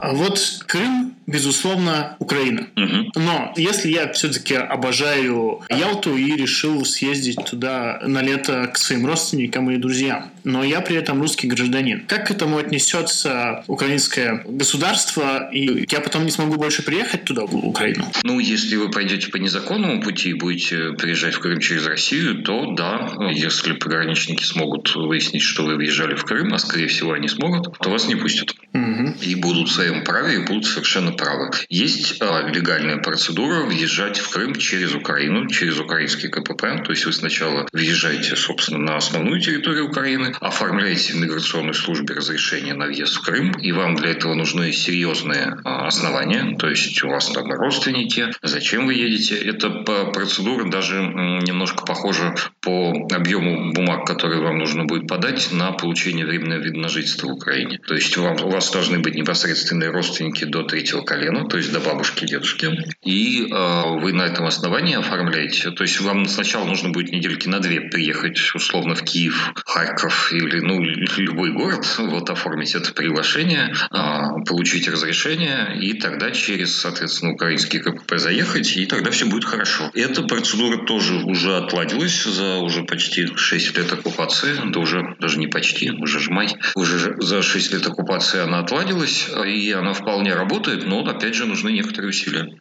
А 0.00 0.12
вот 0.12 0.40
Крым, 0.66 1.07
безусловно, 1.28 2.16
Украина. 2.18 2.66
Мгм. 2.74 3.12
Но 3.14 3.52
если 3.56 3.90
я 3.90 4.12
все-таки 4.12 4.54
обожаю 4.54 5.60
Ялту 5.68 6.16
и 6.16 6.34
решил 6.36 6.84
съездить 6.84 7.44
туда 7.44 8.00
на 8.04 8.22
лето 8.22 8.68
к 8.72 8.78
своим 8.78 9.06
родственникам 9.06 9.70
и 9.70 9.76
друзьям, 9.76 10.30
но 10.48 10.64
я 10.64 10.80
при 10.80 10.96
этом 10.96 11.20
русский 11.20 11.46
гражданин, 11.46 12.04
как 12.06 12.28
к 12.28 12.30
этому 12.30 12.56
отнесется 12.56 13.64
украинское 13.66 14.42
государство, 14.46 15.50
и 15.52 15.86
я 15.90 16.00
потом 16.00 16.24
не 16.24 16.30
смогу 16.30 16.54
больше 16.54 16.82
приехать 16.82 17.24
туда, 17.24 17.42
в 17.44 17.54
Украину? 17.54 18.06
Ну, 18.24 18.38
если 18.40 18.76
вы 18.76 18.90
пойдете 18.90 19.28
по 19.28 19.36
незаконному 19.36 20.00
пути 20.00 20.30
и 20.30 20.34
будете 20.34 20.92
приезжать 20.92 21.34
в 21.34 21.40
Крым 21.40 21.60
через 21.60 21.86
Россию, 21.86 22.42
то 22.42 22.72
да, 22.72 23.10
если 23.30 23.74
пограничники 23.74 24.42
смогут 24.42 24.94
выяснить, 24.96 25.42
что 25.42 25.64
вы 25.64 25.76
въезжали 25.76 26.14
в 26.14 26.24
Крым, 26.24 26.54
а 26.54 26.58
скорее 26.58 26.86
всего 26.88 27.12
они 27.12 27.28
смогут, 27.28 27.78
то 27.78 27.90
вас 27.90 28.08
не 28.08 28.14
пустят. 28.14 28.54
Мгм. 28.72 29.16
И 29.20 29.34
будут 29.34 29.68
в 29.68 29.72
своем 29.72 30.02
праве, 30.02 30.36
и 30.36 30.46
будут 30.46 30.64
совершенно 30.64 31.12
правы. 31.12 31.50
Есть 31.68 32.22
а, 32.22 32.48
легальная 32.48 32.96
процедура 32.96 33.64
въезжать 33.66 34.18
в 34.18 34.30
Крым 34.30 34.54
через 34.54 34.94
Украину, 34.94 35.46
через 35.48 35.78
украинский 35.78 36.28
КПП. 36.28 36.82
То 36.84 36.92
есть 36.92 37.04
вы 37.04 37.12
сначала 37.12 37.66
въезжаете, 37.72 38.34
собственно, 38.36 38.78
на 38.78 38.96
основную 38.96 39.40
территорию 39.40 39.88
Украины, 39.88 40.34
оформляете 40.40 41.12
в 41.12 41.16
миграционной 41.16 41.74
службе 41.74 42.14
разрешение 42.14 42.74
на 42.74 42.86
въезд 42.86 43.16
в 43.16 43.22
Крым, 43.22 43.52
и 43.52 43.72
вам 43.72 43.94
для 43.96 44.10
этого 44.10 44.34
нужны 44.34 44.72
серьезные 44.72 45.56
а, 45.64 45.86
основания. 45.86 46.56
То 46.58 46.68
есть 46.68 47.02
у 47.02 47.08
вас 47.08 47.30
там 47.30 47.50
родственники, 47.50 48.26
зачем 48.42 48.86
вы 48.86 48.94
едете. 48.94 49.36
Эта 49.36 49.70
п- 49.70 50.12
процедура 50.12 50.68
даже 50.68 50.96
немножко 50.96 51.84
похожа 51.84 52.34
по 52.60 52.92
объему 53.12 53.72
бумаг, 53.72 54.06
которые 54.06 54.42
вам 54.42 54.58
нужно 54.58 54.84
будет 54.84 55.08
подать 55.08 55.48
на 55.52 55.72
получение 55.72 56.26
временного 56.26 56.60
вида 56.60 56.78
на 56.78 56.88
жительство 56.88 57.28
в 57.28 57.32
Украине. 57.32 57.78
То 57.86 57.94
есть 57.94 58.16
вам, 58.16 58.36
у 58.42 58.50
вас 58.50 58.70
должны 58.70 58.98
быть 58.98 59.14
непосредственные 59.14 59.90
родственники 59.90 60.44
до 60.44 60.62
третьего 60.62 61.02
колена, 61.02 61.48
то 61.48 61.56
есть 61.56 61.72
до 61.72 61.80
бабушки, 61.80 62.26
дедушки. 62.26 62.68
И 63.04 63.46
э, 63.50 63.82
вы 64.00 64.12
на 64.12 64.22
этом 64.22 64.46
основании 64.46 64.96
оформляете. 64.96 65.70
То 65.70 65.84
есть 65.84 66.00
вам 66.00 66.26
сначала 66.26 66.64
нужно 66.64 66.90
будет 66.90 67.12
недельки 67.12 67.48
на 67.48 67.60
две 67.60 67.80
приехать 67.80 68.38
условно 68.54 68.94
в 68.94 69.02
Киев, 69.02 69.52
Харьков 69.64 70.27
или 70.32 70.60
ну, 70.60 70.82
любой 70.82 71.52
город, 71.52 71.86
вот 71.98 72.30
оформить 72.30 72.74
это 72.74 72.92
приглашение, 72.92 73.74
э, 73.90 74.44
получить 74.46 74.88
разрешение 74.88 75.78
и 75.80 75.94
тогда 75.94 76.30
через, 76.30 76.76
соответственно, 76.76 77.32
украинский 77.32 77.80
КПП 77.80 78.18
заехать, 78.18 78.76
и 78.76 78.86
тогда 78.86 79.10
все 79.10 79.26
будет 79.26 79.44
хорошо. 79.44 79.90
Эта 79.94 80.22
процедура 80.22 80.84
тоже 80.84 81.14
уже 81.24 81.56
отладилась 81.56 82.24
за 82.24 82.56
уже 82.56 82.84
почти 82.84 83.26
6 83.34 83.76
лет 83.76 83.92
оккупации, 83.92 84.54
да 84.66 84.80
уже 84.80 85.16
даже 85.18 85.38
не 85.38 85.46
почти, 85.46 85.90
уже 85.90 86.20
ж 86.20 86.28
май, 86.28 86.48
уже 86.74 87.16
за 87.18 87.42
6 87.42 87.72
лет 87.72 87.86
оккупации 87.86 88.40
она 88.40 88.60
отладилась, 88.60 89.28
и 89.46 89.72
она 89.72 89.92
вполне 89.92 90.34
работает, 90.34 90.86
но 90.86 91.06
опять 91.06 91.34
же 91.34 91.46
нужны 91.46 91.70
некоторые 91.70 92.10
усилия. 92.10 92.58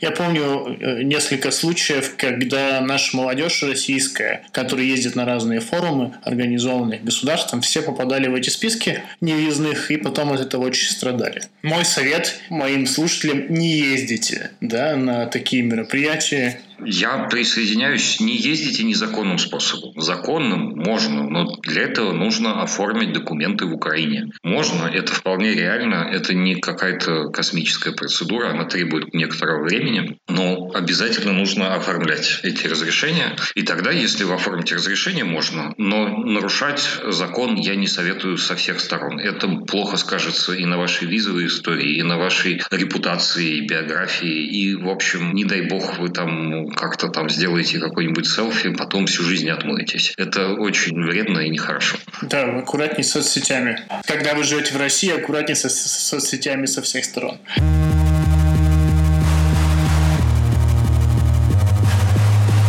Я 0.00 0.10
помню 0.10 0.76
э, 0.80 1.02
несколько 1.02 1.50
случаев, 1.50 2.14
когда 2.16 2.80
наша 2.80 3.16
молодежь 3.16 3.62
российская, 3.62 4.44
которая 4.52 4.86
ездит 4.86 5.16
на 5.16 5.24
разные 5.24 5.60
форумы, 5.60 6.14
организованные 6.22 7.00
государством, 7.00 7.60
все 7.60 7.82
попадали 7.82 8.28
в 8.28 8.34
эти 8.34 8.50
списки 8.50 9.02
невъездных 9.20 9.90
и 9.90 9.96
потом 9.96 10.32
от 10.32 10.40
этого 10.40 10.66
очень 10.66 10.90
страдали. 10.90 11.42
Мой 11.62 11.84
совет 11.84 12.40
моим 12.50 12.86
слушателям– 12.86 13.46
не 13.52 13.78
ездите 13.78 14.50
да, 14.60 14.96
на 14.96 15.26
такие 15.26 15.62
мероприятия. 15.62 16.60
Я 16.84 17.26
присоединяюсь, 17.30 18.20
не 18.20 18.36
ездите 18.36 18.84
незаконным 18.84 19.38
способом. 19.38 20.00
Законным 20.00 20.74
можно, 20.76 21.24
но 21.24 21.56
для 21.62 21.82
этого 21.82 22.12
нужно 22.12 22.62
оформить 22.62 23.12
документы 23.12 23.66
в 23.66 23.72
Украине. 23.72 24.30
Можно, 24.42 24.86
это 24.86 25.12
вполне 25.12 25.54
реально, 25.54 26.08
это 26.10 26.34
не 26.34 26.56
какая-то 26.56 27.30
космическая 27.30 27.92
процедура, 27.92 28.50
она 28.50 28.64
требует 28.64 29.12
некоторого 29.12 29.64
времени, 29.64 30.18
но 30.28 30.70
обязательно 30.74 31.32
нужно 31.32 31.74
оформлять 31.74 32.40
эти 32.42 32.66
разрешения. 32.66 33.36
И 33.54 33.62
тогда, 33.62 33.90
если 33.90 34.24
вы 34.24 34.34
оформите 34.34 34.76
разрешение, 34.76 35.24
можно, 35.24 35.74
но 35.78 36.08
нарушать 36.08 37.00
закон 37.08 37.56
я 37.56 37.74
не 37.74 37.86
советую 37.86 38.38
со 38.38 38.54
всех 38.54 38.80
сторон. 38.80 39.18
Это 39.18 39.48
плохо 39.48 39.96
скажется 39.96 40.52
и 40.52 40.64
на 40.64 40.78
вашей 40.78 41.08
визовой 41.08 41.46
истории, 41.46 41.96
и 41.96 42.02
на 42.02 42.18
вашей 42.18 42.62
репутации, 42.70 43.66
биографии, 43.66 44.46
и, 44.46 44.74
в 44.74 44.88
общем, 44.88 45.34
не 45.34 45.44
дай 45.44 45.62
бог 45.62 45.98
вы 45.98 46.10
там 46.10 46.67
как-то 46.70 47.08
там 47.08 47.28
сделаете 47.28 47.78
какой-нибудь 47.78 48.26
селфи, 48.26 48.70
потом 48.70 49.06
всю 49.06 49.22
жизнь 49.22 49.48
отмоетесь. 49.48 50.14
Это 50.16 50.54
очень 50.54 51.00
вредно 51.02 51.40
и 51.40 51.50
нехорошо. 51.50 51.96
Да, 52.22 52.44
аккуратней 52.58 53.04
с 53.04 53.10
соцсетями. 53.10 53.80
Когда 54.06 54.34
вы 54.34 54.44
живете 54.44 54.74
в 54.74 54.76
России, 54.76 55.10
аккуратней 55.10 55.56
со, 55.56 55.68
с 55.68 56.08
соцсетями 56.08 56.66
со 56.66 56.82
всех 56.82 57.04
сторон. 57.04 57.38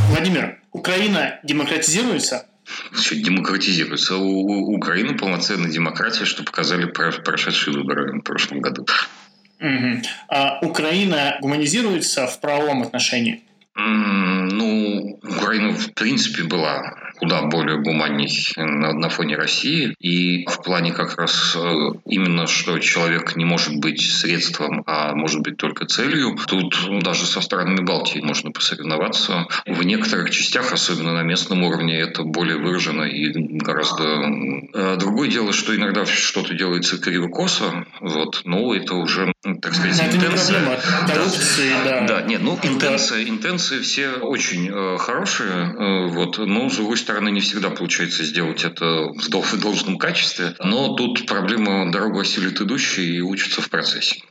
Владимир, 0.10 0.60
Украина 0.72 1.40
демократизируется? 1.44 2.46
Все 2.94 3.16
демократизируется. 3.16 4.18
У, 4.18 4.22
у 4.22 4.76
Украины 4.76 5.18
полноценная 5.18 5.72
демократия, 5.72 6.26
что 6.26 6.44
показали 6.44 6.86
про- 6.86 7.12
прошедшие 7.12 7.76
выборы 7.76 8.20
в 8.20 8.22
прошлом 8.22 8.60
году. 8.60 8.86
Мгм. 9.60 10.04
А 10.28 10.60
Украина 10.62 11.38
гуманизируется 11.42 12.28
в 12.28 12.40
правовом 12.40 12.82
отношении? 12.84 13.44
Ну, 14.52 15.20
Украина, 15.24 15.74
в 15.74 15.94
принципе, 15.94 16.44
была 16.44 17.09
куда 17.20 17.42
более 17.44 17.78
гуманней 17.82 18.30
на, 18.56 18.94
на 18.94 19.10
фоне 19.10 19.36
России. 19.36 19.94
И 20.00 20.46
в 20.48 20.62
плане 20.64 20.94
как 20.94 21.18
раз 21.18 21.56
э, 21.56 21.60
именно, 22.06 22.48
что 22.48 22.80
человек 22.80 23.36
не 23.36 23.46
может 23.46 23.76
быть 23.78 24.02
средством, 24.02 24.84
а 24.88 25.14
может 25.16 25.42
быть 25.42 25.58
только 25.58 25.86
целью. 25.86 26.38
Тут 26.48 26.76
даже 27.04 27.26
со 27.26 27.42
странами 27.42 27.84
Балтии 27.84 28.20
можно 28.22 28.52
посоревноваться. 28.52 29.48
В 29.66 29.84
некоторых 29.84 30.30
частях, 30.32 30.72
особенно 30.72 31.14
на 31.14 31.24
местном 31.24 31.64
уровне, 31.64 32.00
это 32.00 32.24
более 32.24 32.58
выражено 32.58 33.04
и 33.04 33.32
гораздо... 33.60 34.04
э, 34.74 34.96
Другое 34.98 35.30
дело, 35.30 35.52
что 35.54 35.76
иногда 35.76 36.06
что-то 36.06 36.54
делается 36.54 36.98
криво-косо, 36.98 37.86
вот, 38.00 38.42
но 38.46 38.74
это 38.74 38.96
уже, 38.96 39.34
так 39.62 39.74
сказать, 39.74 40.00
это 40.00 40.16
интенция. 40.16 40.60
Да. 41.08 41.14
коррупции, 41.14 41.72
да. 41.84 42.06
Да, 42.08 42.22
нет, 42.22 42.42
ну 42.44 42.56
Это- 42.56 42.68
интенции, 42.68 43.30
интенции 43.30 43.80
все 43.80 44.12
очень 44.12 44.70
э, 44.72 44.98
хорошие, 44.98 45.50
э, 45.50 46.08
вот, 46.08 46.38
но 46.38 46.70
с 46.70 46.76
другой 46.78 46.98
стороны 46.98 47.09
не 47.30 47.42
всегда 47.42 47.70
получается 47.70 48.24
сделать 48.24 48.64
это 48.64 48.86
в, 48.86 49.30
дол- 49.30 49.42
в 49.42 49.60
должном 49.60 49.98
качестве. 49.98 50.56
Но 50.64 50.96
тут 50.96 51.26
проблема 51.26 51.92
дорогу 51.92 52.20
осилит 52.20 52.62
идущий 52.62 53.18
и 53.18 53.22
учится 53.22 53.62
в 53.62 53.70
процессе. 53.70 54.22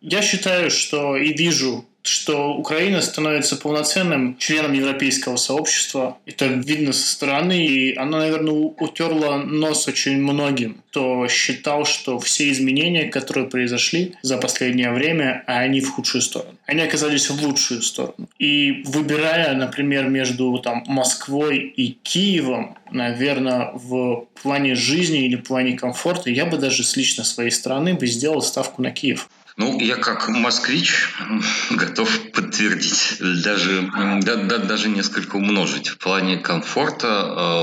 Я 0.00 0.22
считаю, 0.22 0.70
что 0.70 1.16
и 1.16 1.32
вижу, 1.32 1.84
что 2.02 2.54
Украина 2.54 3.02
становится 3.02 3.56
полноценным 3.56 4.36
членом 4.38 4.72
европейского 4.72 5.36
сообщества. 5.36 6.18
Это 6.26 6.46
видно 6.46 6.92
со 6.92 7.08
стороны, 7.08 7.66
и 7.66 7.94
она, 7.96 8.18
наверное, 8.18 8.52
утерла 8.52 9.36
нос 9.36 9.86
очень 9.88 10.20
многим, 10.20 10.82
кто 10.90 11.28
считал, 11.28 11.84
что 11.84 12.18
все 12.18 12.50
изменения, 12.50 13.04
которые 13.04 13.48
произошли 13.48 14.14
за 14.22 14.38
последнее 14.38 14.92
время, 14.92 15.44
они 15.46 15.80
в 15.80 15.90
худшую 15.90 16.22
сторону. 16.22 16.54
Они 16.66 16.80
оказались 16.80 17.28
в 17.28 17.42
лучшую 17.42 17.82
сторону. 17.82 18.28
И 18.38 18.82
выбирая, 18.86 19.54
например, 19.54 20.08
между 20.08 20.58
там, 20.58 20.84
Москвой 20.86 21.58
и 21.58 21.92
Киевом, 22.02 22.76
наверное, 22.90 23.70
в 23.74 24.26
плане 24.42 24.74
жизни 24.74 25.26
или 25.26 25.36
в 25.36 25.42
плане 25.42 25.76
комфорта, 25.76 26.30
я 26.30 26.46
бы 26.46 26.56
даже 26.56 26.82
с 26.84 26.96
лично 26.96 27.24
своей 27.24 27.50
стороны 27.50 27.94
бы 27.94 28.06
сделал 28.06 28.42
ставку 28.42 28.82
на 28.82 28.90
Киев. 28.90 29.28
Ну, 29.56 29.78
я 29.80 29.96
как 29.96 30.28
москвич 30.28 31.08
готов 31.70 32.08
подтвердить, 32.32 33.16
даже, 33.44 33.90
да- 34.22 34.36
да- 34.36 34.58
даже 34.58 34.88
несколько 34.88 35.36
умножить. 35.36 35.88
В 35.88 35.98
плане 35.98 36.38
комфорта, 36.38 37.06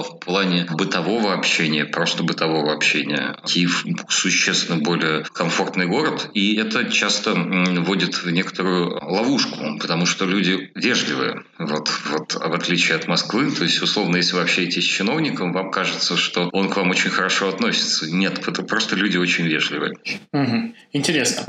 э, 0.06 0.10
в 0.10 0.20
плане 0.20 0.67
бытового 0.72 1.34
общения, 1.34 1.86
просто 1.86 2.24
бытового 2.24 2.74
общения. 2.74 3.38
Киев 3.46 3.86
существенно 4.10 4.79
более 4.82 5.24
комфортный 5.34 5.88
город, 5.88 6.29
и 6.34 6.56
это 6.56 6.86
часто 6.91 7.34
вводит 7.34 8.15
в 8.15 8.29
некоторую 8.29 8.89
ловушку, 9.03 9.77
потому 9.79 10.06
что 10.06 10.25
люди 10.25 10.72
вежливые, 10.75 11.44
вот, 11.58 11.89
вот, 12.10 12.34
в 12.34 12.53
отличие 12.53 12.96
от 12.98 13.08
Москвы. 13.08 13.51
То 13.51 13.63
есть, 13.63 13.82
условно, 13.82 14.17
если 14.17 14.36
вы 14.36 14.41
общаетесь 14.41 14.84
с 14.84 14.88
чиновником, 14.88 15.53
вам 15.53 15.72
кажется, 15.72 16.17
что 16.17 16.50
он 16.51 16.70
к 16.70 16.77
вам 16.77 16.89
очень 16.89 17.10
хорошо 17.10 17.50
относится. 17.50 18.12
Нет, 18.12 18.48
это 18.48 18.63
просто 18.63 18.96
люди 18.96 19.17
очень 19.17 19.46
вежливые. 19.48 19.94
Мгм. 20.32 20.75
Интересно. 20.94 21.46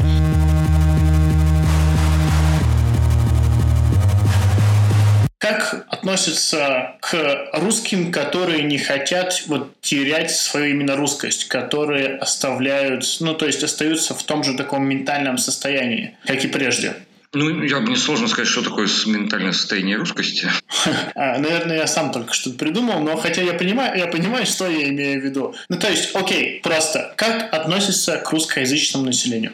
Как 5.49 5.87
относятся 5.89 6.97
к 7.01 7.49
русским, 7.55 8.13
которые 8.13 8.65
не 8.65 8.77
хотят 8.77 9.45
вот 9.47 9.81
терять 9.81 10.31
свою 10.31 10.75
именно 10.75 10.95
русскость, 10.95 11.49
которые 11.49 12.17
оставляют, 12.17 13.05
ну 13.21 13.35
то 13.35 13.47
есть 13.47 13.63
остаются 13.63 14.15
в 14.15 14.23
том 14.23 14.45
же 14.45 14.55
таком 14.55 14.87
ментальном 14.87 15.39
состоянии, 15.39 16.17
как 16.27 16.45
и 16.45 16.49
прежде? 16.49 16.97
Ну, 17.35 17.63
я 17.63 17.81
мне 17.81 17.97
сложно 17.97 18.27
сказать, 18.27 18.49
что 18.49 18.63
такое 18.63 18.89
ментальное 19.07 19.53
состояние 19.53 19.97
русскости. 19.97 20.49
А, 21.15 21.39
Наверное, 21.39 21.79
я 21.79 21.87
сам 21.87 22.13
только 22.13 22.33
что 22.33 22.51
придумал, 22.51 23.01
но 23.01 23.17
хотя 23.17 23.43
я 23.43 23.53
понимаю, 23.55 23.99
я 23.99 24.07
понимаю, 24.07 24.47
что 24.47 24.69
я 24.69 24.89
имею 24.89 25.21
в 25.21 25.25
виду. 25.25 25.55
Ну, 25.69 25.79
то 25.79 25.89
есть, 25.89 26.15
окей, 26.15 26.61
просто 26.63 27.13
как 27.17 27.53
относится 27.53 28.19
к 28.19 28.31
русскоязычному 28.31 29.07
населению? 29.07 29.53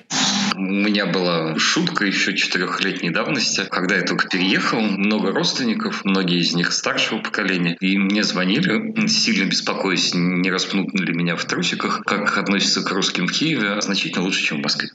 меня 0.57 1.07
была 1.07 1.59
шутка 1.59 2.05
еще 2.05 2.37
четырехлетней 2.37 3.11
давности, 3.11 3.63
когда 3.71 3.97
я 3.97 4.03
только 4.03 4.29
переехал, 4.29 4.81
много 4.81 5.33
родственников, 5.33 6.05
многие 6.05 6.41
из 6.41 6.55
них 6.55 6.73
старшего 6.73 7.19
поколения, 7.19 7.77
и 7.81 7.99
мне 7.99 8.23
звонили, 8.23 9.07
сильно 9.09 9.49
беспокоясь, 9.49 10.15
не 10.15 10.51
распнут 10.51 10.95
ли 10.95 11.13
меня 11.13 11.37
в 11.37 11.45
трусиках, 11.45 12.03
как 12.05 12.39
относятся 12.39 12.83
к 12.83 12.91
русским 12.93 13.27
в 13.27 13.33
Киеве, 13.33 13.81
значительно 13.81 14.25
лучше, 14.25 14.45
чем 14.45 14.59
в 14.59 14.63
Москве. 14.63 14.91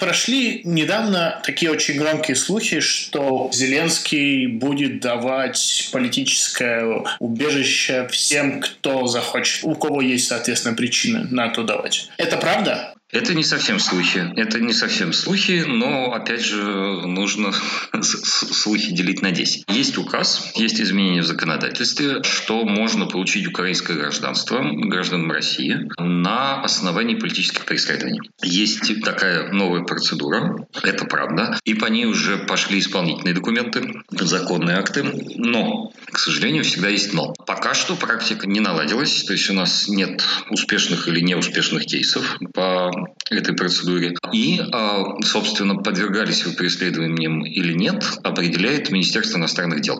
Прошли 0.00 0.62
недавно 0.64 1.40
такие 1.44 1.70
очень 1.70 1.98
громкие 1.98 2.34
слухи, 2.34 2.80
что 2.80 3.50
Зеленский 3.52 4.46
будет 4.46 5.00
давать 5.00 5.90
политическое 5.92 7.04
убежище 7.18 8.08
всем, 8.10 8.60
кто 8.60 9.06
захочет, 9.06 9.62
у 9.64 9.74
кого 9.74 10.00
есть, 10.00 10.26
соответственно, 10.28 10.74
причины 10.74 11.26
на 11.30 11.50
то 11.50 11.62
давать. 11.62 12.08
Это 12.16 12.38
правда? 12.38 12.94
Это 13.12 13.34
не 13.34 13.42
совсем 13.42 13.80
слухи. 13.80 14.32
Это 14.36 14.60
не 14.60 14.72
совсем 14.72 15.12
слухи, 15.12 15.64
но, 15.66 16.12
опять 16.12 16.44
же, 16.44 16.62
нужно 16.62 17.52
слухи 18.02 18.92
делить 18.94 19.22
на 19.22 19.32
10. 19.32 19.64
Есть 19.68 19.98
указ, 19.98 20.52
есть 20.54 20.80
изменения 20.80 21.22
в 21.22 21.26
законодательстве, 21.26 22.22
что 22.22 22.64
можно 22.64 23.06
получить 23.06 23.46
украинское 23.48 23.96
гражданство 23.96 24.62
гражданам 24.62 25.32
России 25.32 25.88
на 25.98 26.62
основании 26.62 27.16
политических 27.16 27.64
преследований. 27.64 28.20
Есть 28.42 29.02
такая 29.02 29.52
новая 29.52 29.82
процедура, 29.82 30.66
это 30.82 31.04
правда, 31.04 31.58
и 31.64 31.74
по 31.74 31.86
ней 31.86 32.06
уже 32.06 32.38
пошли 32.38 32.78
исполнительные 32.78 33.34
документы, 33.34 34.02
законные 34.10 34.76
акты, 34.76 35.04
но, 35.36 35.92
к 36.12 36.18
сожалению, 36.18 36.64
всегда 36.64 36.88
есть 36.88 37.12
но. 37.12 37.32
Пока 37.46 37.74
что 37.74 37.96
практика 37.96 38.46
не 38.46 38.60
наладилась, 38.60 39.24
то 39.24 39.32
есть 39.32 39.48
у 39.50 39.54
нас 39.54 39.88
нет 39.88 40.22
успешных 40.50 41.08
или 41.08 41.20
неуспешных 41.20 41.86
кейсов 41.86 42.38
по 42.52 42.90
этой 43.30 43.54
процедуре. 43.54 44.14
И, 44.32 44.60
а, 44.72 45.20
собственно, 45.22 45.76
подвергались 45.76 46.44
вы 46.44 46.52
преследованиям 46.52 47.44
или 47.44 47.72
нет, 47.72 48.04
определяет 48.22 48.90
Министерство 48.90 49.38
иностранных 49.38 49.80
дел. 49.80 49.98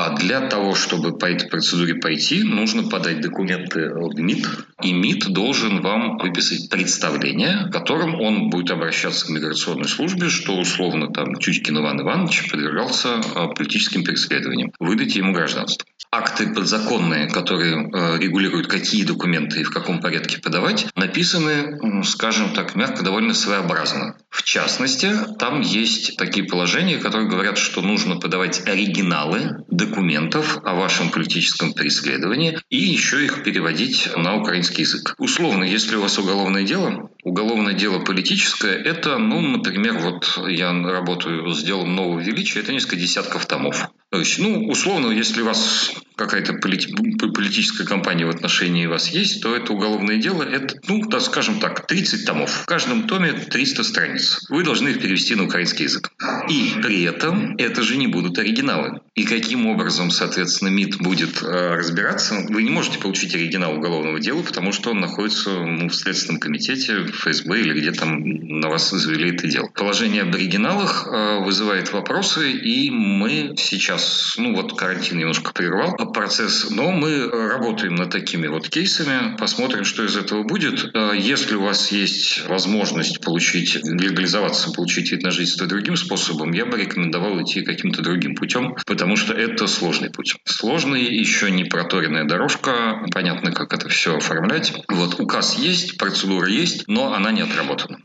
А 0.00 0.10
для 0.10 0.42
того, 0.42 0.76
чтобы 0.76 1.18
по 1.18 1.26
этой 1.26 1.48
процедуре 1.48 1.96
пойти, 1.96 2.44
нужно 2.44 2.88
подать 2.88 3.20
документы 3.20 3.90
в 3.92 4.16
МИД, 4.16 4.46
и 4.84 4.92
МИД 4.92 5.32
должен 5.32 5.80
вам 5.80 6.18
выписать 6.18 6.70
представление, 6.70 7.68
которым 7.72 8.14
он 8.20 8.48
будет 8.48 8.70
обращаться 8.70 9.26
к 9.26 9.30
миграционной 9.30 9.88
службе, 9.88 10.28
что 10.28 10.56
условно 10.56 11.12
там 11.12 11.36
Чучкин 11.40 11.78
Иван 11.78 12.00
Иванович 12.02 12.48
подвергался 12.48 13.20
а, 13.34 13.48
политическим 13.48 14.04
преследованиям. 14.04 14.70
Выдайте 14.78 15.18
ему 15.18 15.32
гражданство 15.32 15.84
акты 16.10 16.48
подзаконные, 16.48 17.28
которые 17.28 17.90
э, 17.92 18.18
регулируют, 18.18 18.66
какие 18.66 19.04
документы 19.04 19.60
и 19.60 19.64
в 19.64 19.70
каком 19.70 20.00
порядке 20.00 20.38
подавать, 20.38 20.86
написаны, 20.94 22.02
скажем 22.04 22.54
так, 22.54 22.74
мягко, 22.74 23.04
довольно 23.04 23.34
своеобразно. 23.34 24.16
В 24.30 24.42
частности, 24.42 25.10
там 25.38 25.60
есть 25.60 26.16
такие 26.16 26.46
положения, 26.46 26.98
которые 26.98 27.28
говорят, 27.28 27.58
что 27.58 27.82
нужно 27.82 28.16
подавать 28.16 28.66
оригиналы 28.66 29.64
документов 29.88 30.60
о 30.64 30.74
вашем 30.74 31.10
политическом 31.10 31.72
преследовании 31.72 32.58
и 32.70 32.76
еще 32.76 33.24
их 33.24 33.42
переводить 33.42 34.08
на 34.16 34.36
украинский 34.36 34.82
язык. 34.82 35.14
Условно, 35.18 35.64
если 35.64 35.96
у 35.96 36.02
вас 36.02 36.18
уголовное 36.18 36.64
дело, 36.64 37.10
уголовное 37.24 37.74
дело 37.74 38.00
политическое, 38.00 38.74
это, 38.74 39.18
ну, 39.18 39.40
например, 39.40 39.98
вот 39.98 40.40
я 40.48 40.72
работаю 40.72 41.52
с 41.52 41.62
делом 41.62 41.94
нового 41.94 42.20
величия, 42.20 42.60
это 42.60 42.72
несколько 42.72 42.96
десятков 42.96 43.46
томов. 43.46 43.88
То 44.10 44.20
есть, 44.20 44.38
ну, 44.38 44.66
условно, 44.68 45.10
если 45.10 45.42
у 45.42 45.44
вас 45.44 45.92
какая-то 46.16 46.54
полит... 46.54 46.88
политическая 47.34 47.84
кампания 47.84 48.26
в 48.26 48.30
отношении 48.30 48.86
вас 48.86 49.08
есть, 49.08 49.42
то 49.42 49.54
это 49.54 49.72
уголовное 49.72 50.16
дело, 50.16 50.42
это, 50.42 50.74
ну, 50.88 51.06
так 51.08 51.20
скажем 51.20 51.60
так, 51.60 51.86
30 51.86 52.26
томов. 52.26 52.50
В 52.50 52.66
каждом 52.66 53.06
томе 53.06 53.32
300 53.32 53.84
страниц. 53.84 54.46
Вы 54.48 54.64
должны 54.64 54.88
их 54.88 55.00
перевести 55.00 55.34
на 55.34 55.44
украинский 55.44 55.84
язык. 55.84 56.10
И 56.48 56.72
при 56.82 57.02
этом 57.02 57.54
это 57.56 57.82
же 57.82 57.96
не 57.96 58.06
будут 58.06 58.38
оригиналы. 58.38 59.00
И 59.14 59.24
каким 59.24 59.66
образом, 59.66 60.10
соответственно, 60.10 60.68
МИД 60.70 60.98
будет 60.98 61.42
э, 61.42 61.74
разбираться, 61.74 62.46
вы 62.48 62.62
не 62.62 62.70
можете 62.70 62.98
получить 62.98 63.34
оригинал 63.34 63.74
уголовного 63.74 64.18
дела, 64.20 64.42
потому 64.42 64.72
что 64.72 64.90
он 64.90 65.00
находится 65.00 65.50
ну, 65.50 65.88
в 65.88 65.94
Следственном 65.94 66.40
комитете, 66.40 66.98
в 66.98 67.10
ФСБ 67.10 67.60
или 67.60 67.78
где 67.78 67.92
там 67.92 68.20
на 68.22 68.68
вас 68.68 68.90
завели 68.90 69.30
это 69.34 69.46
дело. 69.46 69.68
Положение 69.74 70.22
об 70.22 70.34
оригиналах 70.34 71.06
э, 71.06 71.44
вызывает 71.44 71.92
вопросы, 71.92 72.52
и 72.52 72.90
мы 72.90 73.54
сейчас 73.56 73.97
сейчас, 73.98 74.34
ну 74.38 74.54
вот 74.54 74.76
карантин 74.76 75.18
немножко 75.18 75.52
прервал 75.52 75.94
процесс, 76.12 76.70
но 76.70 76.90
мы 76.90 77.28
работаем 77.28 77.94
над 77.94 78.10
такими 78.10 78.46
вот 78.46 78.68
кейсами, 78.68 79.36
посмотрим, 79.36 79.84
что 79.84 80.04
из 80.04 80.16
этого 80.16 80.42
будет. 80.42 80.90
А 80.94 81.12
если 81.12 81.54
у 81.54 81.62
вас 81.62 81.92
есть 81.92 82.46
возможность 82.48 83.20
получить, 83.20 83.76
легализоваться, 83.84 84.72
получить 84.72 85.10
вид 85.10 85.22
на 85.22 85.30
жительство 85.30 85.66
другим 85.66 85.96
способом, 85.96 86.52
я 86.52 86.66
бы 86.66 86.78
рекомендовал 86.78 87.40
идти 87.42 87.62
каким-то 87.62 88.02
другим 88.02 88.34
путем, 88.34 88.76
потому 88.86 89.16
что 89.16 89.34
это 89.34 89.66
сложный 89.66 90.10
путь. 90.10 90.36
Сложный, 90.44 91.02
еще 91.02 91.50
не 91.50 91.64
проторенная 91.64 92.24
дорожка, 92.24 93.06
понятно, 93.12 93.52
как 93.52 93.72
это 93.72 93.88
все 93.88 94.16
оформлять. 94.16 94.72
Вот 94.88 95.20
указ 95.20 95.58
есть, 95.58 95.98
процедура 95.98 96.48
есть, 96.48 96.84
но 96.86 97.12
она 97.14 97.32
не 97.32 97.42
отработана. 97.42 97.98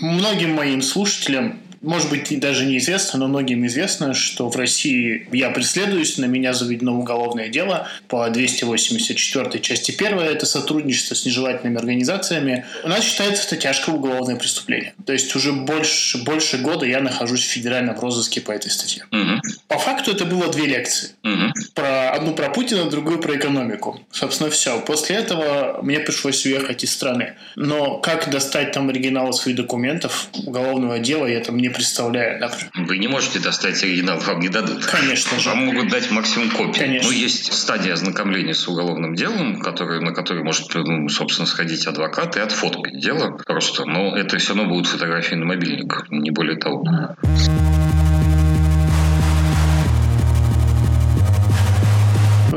Многим 0.00 0.54
моим 0.54 0.82
слушателям 0.82 1.58
может 1.82 2.10
быть, 2.10 2.38
даже 2.38 2.66
неизвестно, 2.66 3.18
но 3.18 3.28
многим 3.28 3.66
известно, 3.66 4.12
что 4.12 4.50
в 4.50 4.56
России 4.56 5.26
я 5.32 5.50
преследуюсь, 5.50 6.18
на 6.18 6.26
меня 6.26 6.52
заведено 6.52 6.98
уголовное 6.98 7.48
дело 7.48 7.88
по 8.06 8.28
284 8.28 9.60
части 9.60 9.94
1. 9.96 10.18
Это 10.18 10.44
сотрудничество 10.44 11.14
с 11.14 11.24
нежелательными 11.24 11.78
организациями. 11.78 12.66
У 12.84 12.88
нас 12.88 13.04
считается 13.04 13.46
это 13.46 13.56
тяжкое 13.56 13.94
уголовное 13.94 14.36
преступление. 14.36 14.92
То 15.06 15.14
есть 15.14 15.34
уже 15.34 15.52
больше, 15.52 16.22
больше 16.22 16.58
года 16.58 16.84
я 16.84 17.00
нахожусь 17.00 17.42
в 17.42 17.48
федеральном 17.48 17.98
розыске 17.98 18.42
по 18.42 18.52
этой 18.52 18.70
статье. 18.70 19.06
Угу. 19.10 19.40
По 19.68 19.78
факту 19.78 20.10
это 20.10 20.26
было 20.26 20.48
две 20.48 20.66
лекции. 20.66 21.10
Угу. 21.24 21.52
Про, 21.74 22.10
одну 22.10 22.34
про 22.34 22.50
Путина, 22.50 22.90
другую 22.90 23.20
про 23.20 23.36
экономику. 23.36 24.00
Собственно, 24.12 24.50
все. 24.50 24.80
После 24.80 25.16
этого 25.16 25.80
мне 25.82 25.98
пришлось 26.00 26.44
уехать 26.44 26.84
из 26.84 26.92
страны. 26.92 27.34
Но 27.56 27.98
как 27.98 28.30
достать 28.30 28.72
там 28.72 28.90
оригиналы 28.90 29.32
своих 29.32 29.56
документов 29.56 30.28
уголовного 30.44 30.98
дела, 30.98 31.26
я 31.26 31.40
там 31.40 31.56
не 31.56 31.69
представляю. 31.70 32.40
Например. 32.40 32.70
Вы 32.74 32.98
не 32.98 33.08
можете 33.08 33.38
достать 33.38 33.82
оригинал, 33.82 34.18
вам 34.18 34.40
не 34.40 34.48
дадут. 34.48 34.84
Конечно 34.86 35.38
же. 35.38 35.48
Вам 35.48 35.66
могут 35.66 35.88
дать 35.88 36.10
максимум 36.10 36.50
копий. 36.50 36.80
Конечно. 36.80 37.10
Ну, 37.10 37.16
есть 37.16 37.52
стадия 37.52 37.94
ознакомления 37.94 38.54
с 38.54 38.66
уголовным 38.68 39.14
делом, 39.14 39.60
который, 39.60 40.00
на 40.00 40.12
который 40.12 40.42
может, 40.42 40.74
ну, 40.74 41.08
собственно, 41.08 41.46
сходить 41.46 41.86
адвокат 41.86 42.36
и 42.36 42.40
отфоткать 42.40 43.00
дело 43.00 43.38
просто. 43.46 43.84
Но 43.84 44.16
это 44.16 44.38
все 44.38 44.54
равно 44.54 44.68
будут 44.68 44.86
фотографии 44.86 45.34
на 45.34 45.46
мобильник, 45.46 46.06
не 46.10 46.30
более 46.30 46.56
того. 46.56 46.84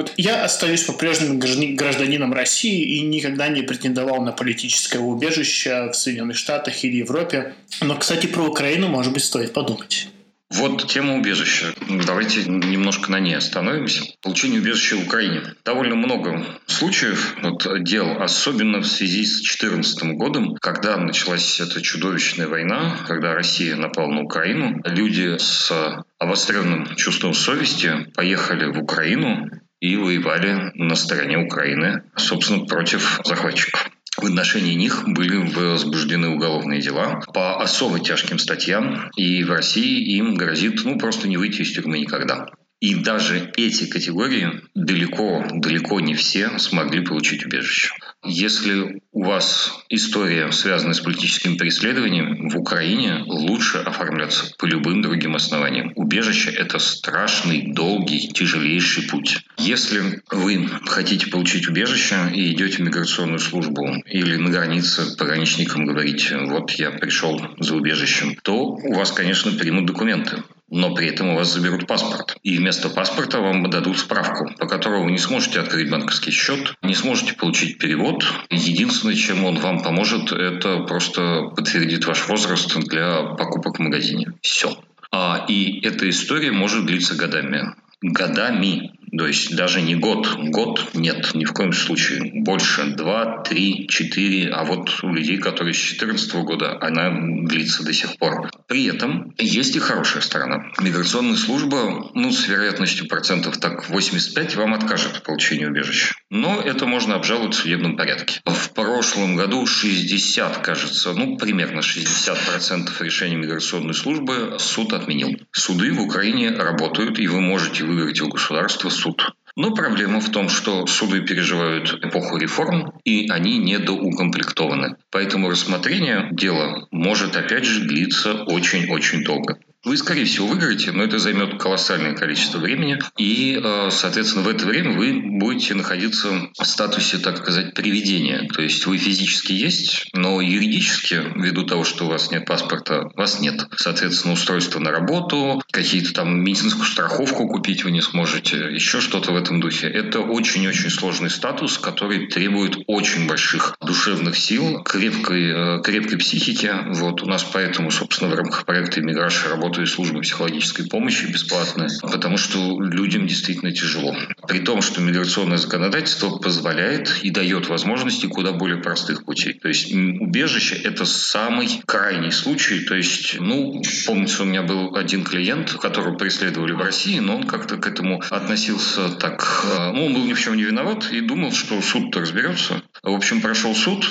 Вот 0.03 0.13
я 0.17 0.43
остаюсь 0.43 0.83
по-прежнему 0.83 1.39
гражданином 1.39 2.33
России 2.33 2.97
и 2.97 3.01
никогда 3.03 3.47
не 3.47 3.61
претендовал 3.61 4.21
на 4.21 4.33
политическое 4.33 4.99
убежище 4.99 5.91
в 5.91 5.93
Соединенных 5.93 6.35
Штатах 6.35 6.83
или 6.83 6.97
Европе. 6.97 7.53
Но, 7.79 7.95
кстати, 7.95 8.27
про 8.27 8.43
Украину, 8.43 8.89
может 8.89 9.13
быть, 9.13 9.23
стоит 9.23 9.53
подумать. 9.53 10.09
Вот 10.49 10.85
тема 10.87 11.15
убежища. 11.15 11.73
Давайте 12.05 12.43
немножко 12.43 13.09
на 13.11 13.21
ней 13.21 13.35
остановимся. 13.37 14.03
Получение 14.21 14.59
убежища 14.59 14.97
в 14.97 15.07
Украине. 15.07 15.41
Довольно 15.63 15.95
много 15.95 16.45
случаев, 16.67 17.37
вот, 17.41 17.65
дел, 17.83 18.21
особенно 18.21 18.79
в 18.79 18.85
связи 18.85 19.23
с 19.23 19.37
2014 19.37 20.03
годом, 20.17 20.55
когда 20.55 20.97
началась 20.97 21.61
эта 21.61 21.81
чудовищная 21.81 22.49
война, 22.49 22.97
когда 23.07 23.33
Россия 23.33 23.77
напала 23.77 24.11
на 24.11 24.21
Украину. 24.23 24.81
Люди 24.83 25.37
с 25.37 25.71
обостренным 26.19 26.93
чувством 26.97 27.33
совести 27.33 28.11
поехали 28.13 28.65
в 28.65 28.83
Украину 28.83 29.49
и 29.83 29.97
воевали 29.97 30.71
на 30.75 30.95
стороне 30.95 31.37
Украины, 31.39 32.03
собственно, 32.15 32.63
против 32.63 33.19
захватчиков. 33.25 33.89
В 34.15 34.25
отношении 34.25 34.75
них 34.75 35.03
были 35.05 35.35
возбуждены 35.35 36.29
уголовные 36.29 36.79
дела 36.79 37.19
по 37.33 37.61
особо 37.61 37.99
тяжким 37.99 38.39
статьям, 38.39 39.09
и 39.17 39.43
в 39.43 39.49
России 39.49 40.15
им 40.15 40.35
грозит 40.35 40.85
ну, 40.85 40.97
просто 40.97 41.27
не 41.27 41.35
выйти 41.35 41.63
из 41.63 41.73
тюрьмы 41.73 41.99
никогда. 41.99 42.45
И 42.79 42.95
даже 42.95 43.51
эти 43.57 43.85
категории 43.85 44.61
далеко, 44.73 45.45
далеко 45.51 45.99
не 45.99 46.13
все 46.13 46.57
смогли 46.59 47.01
получить 47.01 47.45
убежище. 47.45 47.89
Если 48.25 49.01
у 49.11 49.23
вас 49.25 49.73
история, 49.89 50.51
связанная 50.51 50.93
с 50.93 51.01
политическим 51.01 51.57
преследованием, 51.57 52.49
в 52.49 52.57
Украине 52.57 53.23
лучше 53.25 53.79
оформляться 53.79 54.53
по 54.57 54.65
любым 54.65 55.01
другим 55.01 55.35
основаниям. 55.35 55.91
Убежище– 55.95 56.49
это 56.57 56.79
страшный, 56.79 57.73
долгий, 57.73 58.29
тяжелейший 58.29 59.03
путь. 59.03 59.45
Если 59.57 60.21
вы 60.31 60.69
хотите 60.85 61.27
получить 61.27 61.67
убежище 61.67 62.31
и 62.33 62.53
идете 62.53 62.77
в 62.77 62.85
миграционную 62.85 63.39
службу 63.39 63.87
или 64.05 64.37
на 64.37 64.49
границе 64.49 65.17
пограничникам 65.17 65.85
говорите, 65.85 66.37
вот 66.37 66.71
я 66.71 66.91
пришел 66.91 67.41
за 67.59 67.75
убежищем, 67.75 68.35
то 68.41 68.55
у 68.55 68.93
вас, 68.93 69.11
конечно, 69.11 69.51
примут 69.51 69.85
документы 69.85 70.43
но 70.73 70.93
при 70.95 71.07
этом 71.07 71.29
у 71.29 71.35
вас 71.35 71.53
заберут 71.53 71.85
паспорт. 71.85 72.35
И 72.41 72.57
вместо 72.57 72.89
паспорта 72.89 73.39
вам 73.39 73.69
дадут 73.69 73.99
справку, 73.99 74.49
по 74.57 74.67
которой 74.67 75.03
вы 75.03 75.11
не 75.11 75.19
сможете 75.19 75.59
открыть 75.59 75.89
банковский 75.89 76.31
счет, 76.31 76.75
не 76.81 76.95
сможете 76.95 77.33
получить 77.33 77.77
перевод. 77.77 78.25
Единственное, 78.49 79.15
чем 79.15 79.45
он 79.45 79.59
вам 79.59 79.83
поможет, 79.83 80.31
это 80.31 80.79
просто 80.79 81.51
подтвердит 81.55 82.05
ваш 82.05 82.27
возраст 82.27 82.75
для 82.87 83.21
покупок 83.21 83.77
в 83.77 83.81
магазине. 83.81 84.33
Все. 84.41 84.75
А, 85.11 85.45
и 85.47 85.79
эта 85.85 86.09
история 86.09 86.51
может 86.51 86.87
длиться 86.87 87.13
годами. 87.13 87.75
Годами. 88.01 88.93
То 89.15 89.27
есть 89.27 89.55
даже 89.55 89.81
не 89.81 89.95
год. 89.95 90.35
Год 90.49 90.89
нет, 90.93 91.33
ни 91.35 91.45
в 91.45 91.53
коем 91.53 91.71
случае. 91.71 92.31
Больше. 92.33 92.83
Два, 92.95 93.43
три, 93.43 93.87
четыре. 93.87 94.49
А 94.49 94.63
вот 94.63 95.03
у 95.03 95.13
людей, 95.13 95.37
которые 95.37 95.73
с 95.73 95.77
2014 95.77 96.33
года, 96.35 96.77
она 96.81 97.11
длится 97.47 97.83
до 97.83 97.93
сих 97.93 98.17
пор. 98.17 98.49
При 98.67 98.85
этом 98.85 99.33
есть 99.37 99.75
и 99.75 99.79
хорошая 99.79 100.23
сторона. 100.23 100.71
Миграционная 100.79 101.35
служба, 101.35 102.09
ну, 102.15 102.31
с 102.31 102.47
вероятностью 102.47 103.07
процентов 103.07 103.57
так 103.57 103.89
85 103.89 104.55
вам 104.55 104.73
откажет 104.73 105.17
в 105.17 105.23
получении 105.23 105.65
убежища. 105.65 106.15
Но 106.29 106.59
это 106.59 106.87
можно 106.87 107.15
обжаловать 107.15 107.53
в 107.53 107.59
судебном 107.59 107.95
порядке. 107.95 108.41
В 108.45 108.73
прошлом 108.73 109.35
году 109.35 109.65
60, 109.67 110.57
кажется, 110.59 111.13
ну, 111.13 111.37
примерно 111.37 111.81
60% 111.81 112.89
решений 113.01 113.35
миграционной 113.35 113.93
службы 113.93 114.57
суд 114.57 114.93
отменил. 114.93 115.37
Суды 115.51 115.93
в 115.93 116.01
Украине 116.01 116.49
работают, 116.49 117.19
и 117.19 117.27
вы 117.27 117.41
можете 117.41 117.83
выиграть 117.83 118.21
у 118.21 118.29
государства 118.29 118.89
суд. 119.03 119.35
Но 119.55 119.71
проблема 119.71 120.19
в 120.19 120.31
том, 120.31 120.49
что 120.49 120.87
суды 120.87 121.21
переживают 121.21 122.03
эпоху 122.03 122.37
реформ, 122.37 122.93
и 123.03 123.29
они 123.29 123.59
недоукомплектованы. 123.59 124.97
Поэтому 125.11 125.49
рассмотрение 125.49 126.29
дела 126.31 126.87
может 126.91 127.35
опять 127.35 127.65
же 127.65 127.81
длиться 127.81 128.33
очень-очень 128.45 129.23
долго. 129.23 129.59
Вы, 129.85 129.97
скорее 129.97 130.23
всего, 130.23 130.47
выиграете, 130.47 130.93
но 130.93 131.03
это 131.03 131.19
займет 131.19 131.59
колоссальное 131.59 132.13
количество 132.13 132.57
времени. 132.57 132.99
И, 133.17 133.59
э, 133.61 133.89
соответственно, 133.91 134.45
в 134.45 134.47
это 134.47 134.65
время 134.65 134.97
вы 134.97 135.21
будете 135.21 135.73
находиться 135.73 136.29
в 136.57 136.65
статусе, 136.65 137.17
так 137.17 137.37
сказать, 137.37 137.73
привидения. 137.73 138.47
То 138.47 138.61
есть 138.61 138.85
вы 138.85 138.97
физически 138.97 139.51
есть, 139.51 140.07
но 140.13 140.39
юридически, 140.39 141.21
ввиду 141.35 141.65
того, 141.65 141.83
что 141.83 142.05
у 142.05 142.09
вас 142.09 142.31
нет 142.31 142.45
паспорта, 142.45 143.09
вас 143.17 143.41
нет. 143.41 143.67
Соответственно, 143.75 144.35
устройство 144.35 144.79
на 144.79 144.91
работу, 144.91 145.61
какие-то 145.69 146.13
там 146.13 146.41
медицинскую 146.41 146.85
страховку 146.85 147.49
купить 147.49 147.83
вы 147.83 147.91
не 147.91 148.01
сможете, 148.01 148.55
еще 148.73 149.01
что-то 149.01 149.33
в 149.33 149.35
этом 149.35 149.59
духе. 149.59 149.87
Это 149.87 150.21
очень-очень 150.21 150.91
сложный 150.91 151.29
статус, 151.29 151.77
который 151.77 152.27
требует 152.27 152.77
очень 152.87 153.27
больших 153.27 153.75
душевных 153.81 154.37
сил, 154.37 154.81
крепкой, 154.83 155.79
э, 155.79 155.81
крепкой 155.83 156.19
психики. 156.19 156.71
Вот 156.87 157.21
у 157.21 157.25
нас 157.25 157.43
поэтому, 157.43 157.91
собственно, 157.91 158.31
в 158.31 158.35
рамках 158.35 158.65
проекта 158.65 159.01
«Иммиграция» 159.01 159.49
работает 159.49 159.72
работаю 159.73 159.87
службы 159.87 160.21
психологической 160.21 160.85
помощи 160.85 161.25
бесплатной, 161.25 161.87
потому 162.01 162.37
что 162.37 162.79
людям 162.79 163.25
действительно 163.25 163.71
тяжело. 163.71 164.15
При 164.47 164.59
том, 164.59 164.83
что 164.83 165.01
миграционное 165.01 165.57
законодательство 165.57 166.37
позволяет 166.37 167.19
и 167.23 167.31
дает 167.31 167.69
возможности 167.69 168.27
куда 168.27 168.51
более 168.51 168.77
простых 168.77 169.25
путей. 169.25 169.53
То 169.53 169.69
есть 169.69 169.91
убежище– 169.91 170.75
это 170.83 171.05
самый 171.05 171.81
крайний 171.87 172.31
случай. 172.31 172.81
То 172.81 172.93
есть, 172.93 173.39
ну, 173.39 173.81
помнится, 174.05 174.43
у 174.43 174.45
меня 174.45 174.61
был 174.61 174.95
один 174.95 175.23
клиент, 175.23 175.71
которого 175.71 176.15
преследовали 176.17 176.73
в 176.73 176.79
России, 176.79 177.17
но 177.17 177.37
он 177.37 177.43
как-то 177.43 177.77
к 177.77 177.87
этому 177.87 178.21
относился 178.29 179.09
так... 179.09 179.65
Э, 179.65 179.91
ну, 179.91 180.05
он 180.05 180.13
был 180.13 180.25
ни 180.25 180.33
в 180.33 180.39
чем 180.39 180.55
не 180.55 180.63
виноват 180.63 181.11
и 181.11 181.21
думал, 181.21 181.51
что 181.51 181.81
суд-то 181.81 182.19
разберется. 182.19 182.83
В 183.01 183.11
общем, 183.11 183.41
прошел 183.41 183.73
суд, 183.73 184.05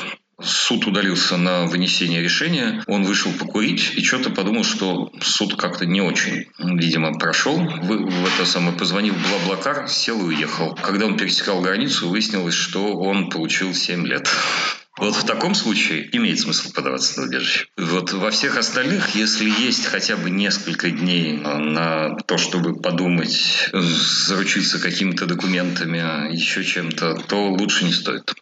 Суд 0.44 0.86
удалился 0.86 1.36
на 1.36 1.66
вынесение 1.66 2.22
решения. 2.22 2.82
Он 2.86 3.04
вышел 3.04 3.32
покурить 3.32 3.92
и 3.94 4.04
что-то 4.04 4.30
подумал, 4.30 4.64
что 4.64 5.12
суд 5.20 5.56
как-то 5.56 5.86
не 5.86 6.00
очень, 6.00 6.46
видимо, 6.58 7.18
прошел. 7.18 7.56
В, 7.58 7.86
в 7.86 8.26
это 8.26 8.44
самое 8.44 8.76
позвонил 8.76 9.14
Блаблакар, 9.14 9.88
сел 9.88 10.20
и 10.20 10.34
уехал. 10.34 10.74
Когда 10.74 11.06
он 11.06 11.16
пересекал 11.16 11.60
границу, 11.60 12.08
выяснилось, 12.08 12.54
что 12.54 12.94
он 12.96 13.30
получил 13.30 13.74
7 13.74 14.06
лет. 14.06 14.28
Вот 14.98 15.16
в 15.16 15.24
таком 15.24 15.54
случае 15.54 16.14
имеет 16.14 16.38
смысл 16.38 16.70
подаваться 16.72 17.20
на 17.20 17.26
убежище. 17.26 17.66
Вот 17.78 18.12
во 18.12 18.30
всех 18.30 18.58
остальных, 18.58 19.14
если 19.14 19.48
есть 19.48 19.86
хотя 19.86 20.16
бы 20.16 20.28
несколько 20.28 20.90
дней 20.90 21.38
на 21.38 22.16
то, 22.26 22.36
чтобы 22.36 22.76
подумать, 22.76 23.70
заручиться 23.72 24.78
какими-то 24.78 25.24
документами, 25.26 26.32
еще 26.34 26.62
чем-то, 26.62 27.22
то 27.26 27.50
лучше 27.50 27.86
не 27.86 27.92
стоит. 27.92 28.34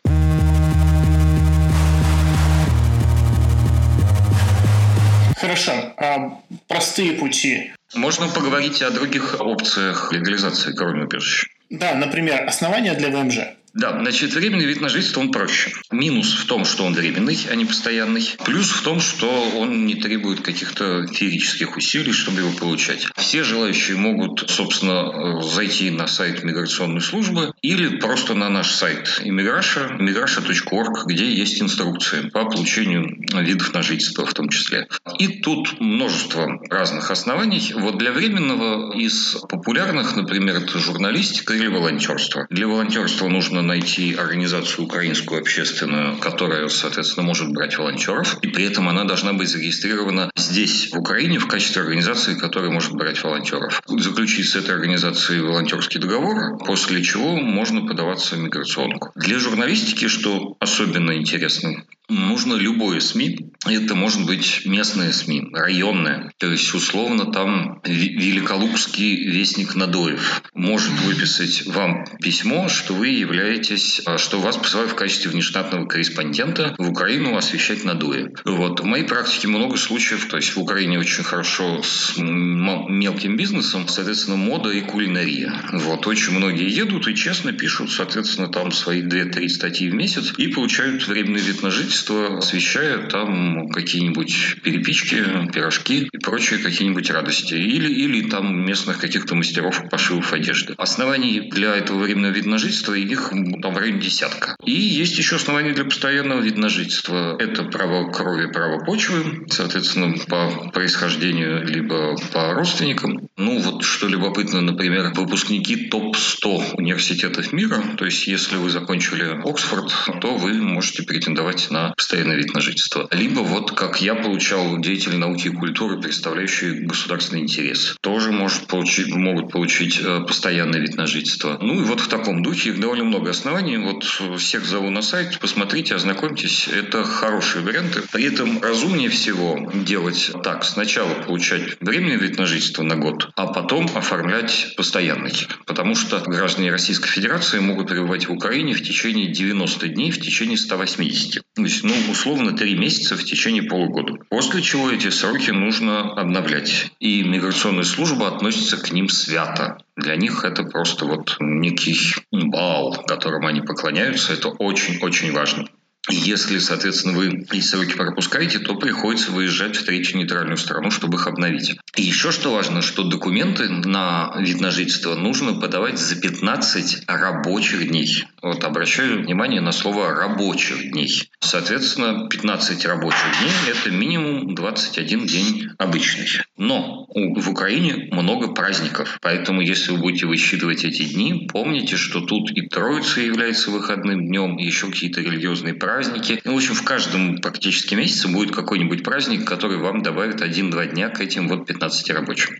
Хорошо. 5.40 5.72
А 5.96 6.40
простые 6.68 7.14
пути. 7.14 7.72
Можно 7.94 8.28
поговорить 8.28 8.82
о 8.82 8.90
других 8.90 9.40
опциях 9.40 10.12
легализации, 10.12 10.72
убежища. 10.72 11.46
Да, 11.70 11.94
например, 11.94 12.46
основания 12.46 12.94
для 12.94 13.08
ВМЖ. 13.08 13.38
Да, 13.72 13.96
значит, 14.00 14.32
временный 14.34 14.64
вид 14.64 14.80
на 14.80 14.88
жительство, 14.88 15.20
он 15.20 15.30
проще. 15.30 15.70
Минус 15.92 16.34
в 16.34 16.46
том, 16.46 16.64
что 16.64 16.84
он 16.84 16.92
временный, 16.92 17.38
а 17.48 17.54
не 17.54 17.64
постоянный. 17.64 18.28
Плюс 18.44 18.70
в 18.70 18.82
том, 18.82 19.00
что 19.00 19.28
он 19.56 19.86
не 19.86 19.94
требует 19.94 20.40
каких-то 20.40 21.06
физических 21.06 21.76
усилий, 21.76 22.12
чтобы 22.12 22.40
его 22.40 22.50
получать. 22.50 23.06
Все 23.16 23.44
желающие 23.44 23.96
могут, 23.96 24.50
собственно, 24.50 25.40
зайти 25.42 25.90
на 25.90 26.08
сайт 26.08 26.42
миграционной 26.42 27.00
службы 27.00 27.52
или 27.62 27.98
просто 27.98 28.34
на 28.34 28.48
наш 28.48 28.72
сайт 28.72 29.20
Immigration, 29.24 29.98
immigration.org, 29.98 31.06
где 31.06 31.30
есть 31.30 31.60
инструкции 31.60 32.28
по 32.30 32.44
получению 32.44 33.22
видов 33.32 33.74
на 33.74 33.82
жительство 33.82 34.24
в 34.24 34.34
том 34.34 34.48
числе. 34.48 34.88
И 35.18 35.40
тут 35.40 35.80
множество 35.80 36.60
разных 36.70 37.10
оснований. 37.10 37.72
Вот 37.74 37.98
для 37.98 38.12
временного 38.12 38.96
из 38.96 39.36
популярных, 39.48 40.16
например, 40.16 40.56
это 40.56 40.78
журналистика 40.78 41.54
или 41.54 41.66
волонтерство. 41.66 42.46
Для 42.50 42.66
волонтерства 42.66 43.28
нужно 43.28 43.62
найти 43.62 44.14
организацию 44.14 44.86
украинскую 44.86 45.40
общественную, 45.40 46.16
которая, 46.16 46.68
соответственно, 46.68 47.26
может 47.26 47.50
брать 47.52 47.76
волонтеров, 47.76 48.38
и 48.42 48.48
при 48.48 48.64
этом 48.64 48.88
она 48.88 49.04
должна 49.04 49.32
быть 49.32 49.48
зарегистрирована 49.48 50.30
здесь, 50.36 50.90
в 50.92 50.98
Украине, 50.98 51.38
в 51.38 51.46
качестве 51.46 51.82
организации, 51.82 52.34
которая 52.34 52.70
может 52.70 52.92
брать 52.92 53.22
волонтеров. 53.22 53.82
Заключить 53.86 54.48
с 54.48 54.56
этой 54.56 54.74
организацией 54.74 55.40
волонтерский 55.40 56.00
договор, 56.00 56.58
после 56.64 57.02
чего 57.02 57.36
можно 57.50 57.86
подаваться 57.86 58.36
в 58.36 58.38
миграционку. 58.38 59.12
Для 59.14 59.38
журналистики, 59.38 60.08
что 60.08 60.56
особенно 60.60 61.16
интересно, 61.16 61.84
нужно 62.10 62.54
любое 62.54 63.00
СМИ. 63.00 63.52
Это 63.66 63.94
может 63.94 64.26
быть 64.26 64.62
местные 64.64 65.12
СМИ, 65.12 65.48
районные. 65.52 66.32
То 66.38 66.50
есть, 66.50 66.74
условно, 66.74 67.32
там 67.32 67.80
Великолукский 67.84 69.30
вестник 69.30 69.74
Надоев 69.74 70.42
может 70.54 70.92
выписать 71.00 71.66
вам 71.66 72.04
письмо, 72.20 72.68
что 72.68 72.94
вы 72.94 73.08
являетесь, 73.08 74.02
а, 74.06 74.18
что 74.18 74.40
вас 74.40 74.56
посылают 74.56 74.92
в 74.92 74.94
качестве 74.94 75.30
внештатного 75.30 75.86
корреспондента 75.86 76.74
в 76.78 76.88
Украину 76.88 77.36
освещать 77.36 77.84
Надоев. 77.84 78.40
Вот. 78.44 78.80
В 78.80 78.84
моей 78.84 79.04
практике 79.04 79.48
много 79.48 79.76
случаев, 79.76 80.26
то 80.26 80.36
есть 80.36 80.56
в 80.56 80.60
Украине 80.60 80.98
очень 80.98 81.22
хорошо 81.22 81.82
с 81.82 82.14
мелким 82.16 83.36
бизнесом, 83.36 83.88
соответственно, 83.88 84.36
мода 84.36 84.70
и 84.70 84.80
кулинария. 84.80 85.52
Вот. 85.72 86.06
Очень 86.06 86.32
многие 86.32 86.68
едут 86.68 87.06
и 87.08 87.14
честно 87.14 87.52
пишут, 87.52 87.90
соответственно, 87.92 88.48
там 88.48 88.72
свои 88.72 89.02
2-3 89.02 89.48
статьи 89.48 89.90
в 89.90 89.94
месяц 89.94 90.32
и 90.36 90.48
получают 90.48 91.06
временный 91.06 91.40
вид 91.40 91.62
на 91.62 91.70
жительство 91.70 91.99
правительство 92.00 92.38
освещает 92.38 93.08
там 93.08 93.68
какие-нибудь 93.68 94.62
перепички, 94.62 95.24
пирожки 95.52 96.08
и 96.12 96.18
прочие 96.18 96.60
какие-нибудь 96.60 97.10
радости. 97.10 97.54
Или, 97.54 97.92
или 97.92 98.28
там 98.28 98.64
местных 98.64 98.98
каких-то 99.00 99.34
мастеров 99.34 99.88
пошивов 99.90 100.32
одежды. 100.32 100.74
Оснований 100.76 101.50
для 101.50 101.76
этого 101.76 101.98
временного 101.98 102.32
вида 102.32 102.48
на 102.48 102.58
жительство 102.58 102.94
их 102.94 103.30
там 103.62 103.74
в 103.74 103.78
районе 103.78 104.00
десятка. 104.00 104.56
И 104.64 104.72
есть 104.72 105.18
еще 105.18 105.36
основания 105.36 105.72
для 105.72 105.84
постоянного 105.84 106.40
вида 106.40 106.60
на 106.60 106.68
жительство. 106.68 107.36
Это 107.38 107.64
право 107.64 108.10
крови, 108.10 108.50
право 108.52 108.84
почвы, 108.84 109.46
соответственно, 109.48 110.14
по 110.28 110.70
происхождению 110.72 111.66
либо 111.66 112.16
по 112.32 112.54
родственникам. 112.54 113.28
Ну, 113.40 113.58
вот 113.58 113.84
что 113.84 114.06
любопытно, 114.06 114.60
например, 114.60 115.12
выпускники 115.14 115.88
топ-100 115.88 116.74
университетов 116.76 117.54
мира, 117.54 117.82
то 117.96 118.04
есть 118.04 118.26
если 118.26 118.56
вы 118.56 118.68
закончили 118.68 119.40
Оксфорд, 119.48 119.90
то 120.20 120.34
вы 120.34 120.52
можете 120.60 121.04
претендовать 121.04 121.70
на 121.70 121.94
постоянный 121.96 122.36
вид 122.36 122.52
на 122.52 122.60
жительство. 122.60 123.08
Либо 123.10 123.40
вот 123.40 123.72
как 123.72 124.02
я 124.02 124.14
получал 124.14 124.78
деятели 124.78 125.16
науки 125.16 125.48
и 125.48 125.52
культуры, 125.52 125.98
представляющие 125.98 126.82
государственный 126.82 127.40
интерес, 127.40 127.96
тоже 128.02 128.30
может 128.30 128.66
получить, 128.66 129.08
могут 129.14 129.50
получить 129.50 129.98
э, 130.04 130.20
постоянный 130.20 130.80
вид 130.80 130.96
на 130.98 131.06
жительство. 131.06 131.56
Ну 131.62 131.80
и 131.80 131.84
вот 131.84 132.00
в 132.00 132.08
таком 132.08 132.42
духе 132.42 132.70
их 132.70 132.80
довольно 132.80 133.04
много 133.04 133.30
оснований. 133.30 133.78
Вот 133.78 134.04
всех 134.38 134.66
зову 134.66 134.90
на 134.90 135.00
сайт, 135.00 135.38
посмотрите, 135.40 135.94
ознакомьтесь. 135.94 136.68
Это 136.68 137.04
хорошие 137.04 137.64
варианты. 137.64 138.02
При 138.12 138.24
этом 138.24 138.60
разумнее 138.60 139.08
всего 139.08 139.58
делать 139.72 140.30
так. 140.44 140.62
Сначала 140.64 141.14
получать 141.14 141.78
временный 141.80 142.16
вид 142.16 142.36
на 142.36 142.44
жительство 142.44 142.82
на 142.82 142.96
год, 142.96 143.29
а 143.36 143.46
потом 143.46 143.88
оформлять 143.94 144.74
постоянный. 144.76 145.32
Потому 145.66 145.94
что 145.94 146.18
граждане 146.20 146.70
Российской 146.70 147.08
Федерации 147.08 147.58
могут 147.58 147.88
пребывать 147.88 148.28
в 148.28 148.32
Украине 148.32 148.74
в 148.74 148.82
течение 148.82 149.32
90 149.32 149.88
дней, 149.88 150.10
в 150.10 150.20
течение 150.20 150.56
180. 150.56 151.42
То 151.54 151.62
есть, 151.62 151.84
ну, 151.84 151.94
условно, 152.10 152.52
3 152.52 152.74
месяца 152.76 153.16
в 153.16 153.24
течение 153.24 153.62
полугода. 153.62 154.14
После 154.28 154.62
чего 154.62 154.90
эти 154.90 155.10
сроки 155.10 155.50
нужно 155.50 156.12
обновлять. 156.14 156.90
И 157.00 157.22
миграционная 157.22 157.84
служба 157.84 158.28
относится 158.28 158.76
к 158.76 158.92
ним 158.92 159.08
свято. 159.08 159.78
Для 159.96 160.16
них 160.16 160.44
это 160.44 160.64
просто 160.64 161.04
вот 161.04 161.36
некий 161.40 161.98
бал, 162.30 163.04
которым 163.06 163.46
они 163.46 163.60
поклоняются. 163.60 164.32
Это 164.32 164.48
очень-очень 164.48 165.32
важно. 165.32 165.68
Если, 166.10 166.58
соответственно, 166.58 167.16
вы 167.16 167.46
эти 167.50 167.60
сроки 167.60 167.94
пропускаете, 167.94 168.58
то 168.58 168.74
приходится 168.74 169.30
выезжать 169.30 169.76
в 169.76 169.84
третью 169.84 170.18
нейтральную 170.18 170.56
страну, 170.56 170.90
чтобы 170.90 171.18
их 171.18 171.26
обновить. 171.26 171.76
И 171.96 172.02
еще 172.02 172.32
что 172.32 172.52
важно, 172.52 172.82
что 172.82 173.04
документы 173.04 173.68
на 173.68 174.32
вид 174.38 174.60
на 174.60 174.70
жительство 174.70 175.14
нужно 175.14 175.54
подавать 175.54 175.98
за 175.98 176.16
15 176.20 177.04
рабочих 177.06 177.88
дней. 177.88 178.24
Вот 178.42 178.64
обращаю 178.64 179.22
внимание 179.22 179.60
на 179.60 179.72
слово 179.72 180.14
«рабочих 180.14 180.90
дней». 180.90 181.30
Соответственно, 181.40 182.28
15 182.28 182.86
рабочих 182.86 183.26
дней– 183.40 183.52
это 183.70 183.90
минимум 183.90 184.54
21 184.54 185.26
день 185.26 185.68
обычный. 185.78 186.26
Но 186.56 187.06
в 187.14 187.50
Украине 187.50 188.08
много 188.12 188.48
праздников, 188.48 189.18
поэтому 189.20 189.60
если 189.60 189.92
вы 189.92 189.98
будете 189.98 190.26
высчитывать 190.26 190.84
эти 190.84 191.02
дни, 191.02 191.48
помните, 191.52 191.96
что 191.96 192.20
тут 192.20 192.50
и 192.52 192.68
Троица 192.68 193.20
является 193.20 193.70
выходным 193.70 194.26
днем, 194.26 194.58
и 194.58 194.64
еще 194.64 194.86
какие-то 194.86 195.20
религиозные 195.20 195.74
праздники. 195.74 195.99
Ну, 196.44 196.54
в 196.54 196.56
общем, 196.56 196.74
в 196.74 196.82
каждом 196.82 197.38
практически 197.38 197.94
месяце 197.94 198.28
будет 198.28 198.54
какой-нибудь 198.54 199.02
праздник, 199.04 199.46
который 199.46 199.76
вам 199.76 200.02
добавит 200.02 200.40
1-2 200.40 200.92
дня 200.92 201.10
к 201.10 201.20
этим 201.20 201.48
вот 201.48 201.66
15 201.66 202.10
рабочим. 202.10 202.56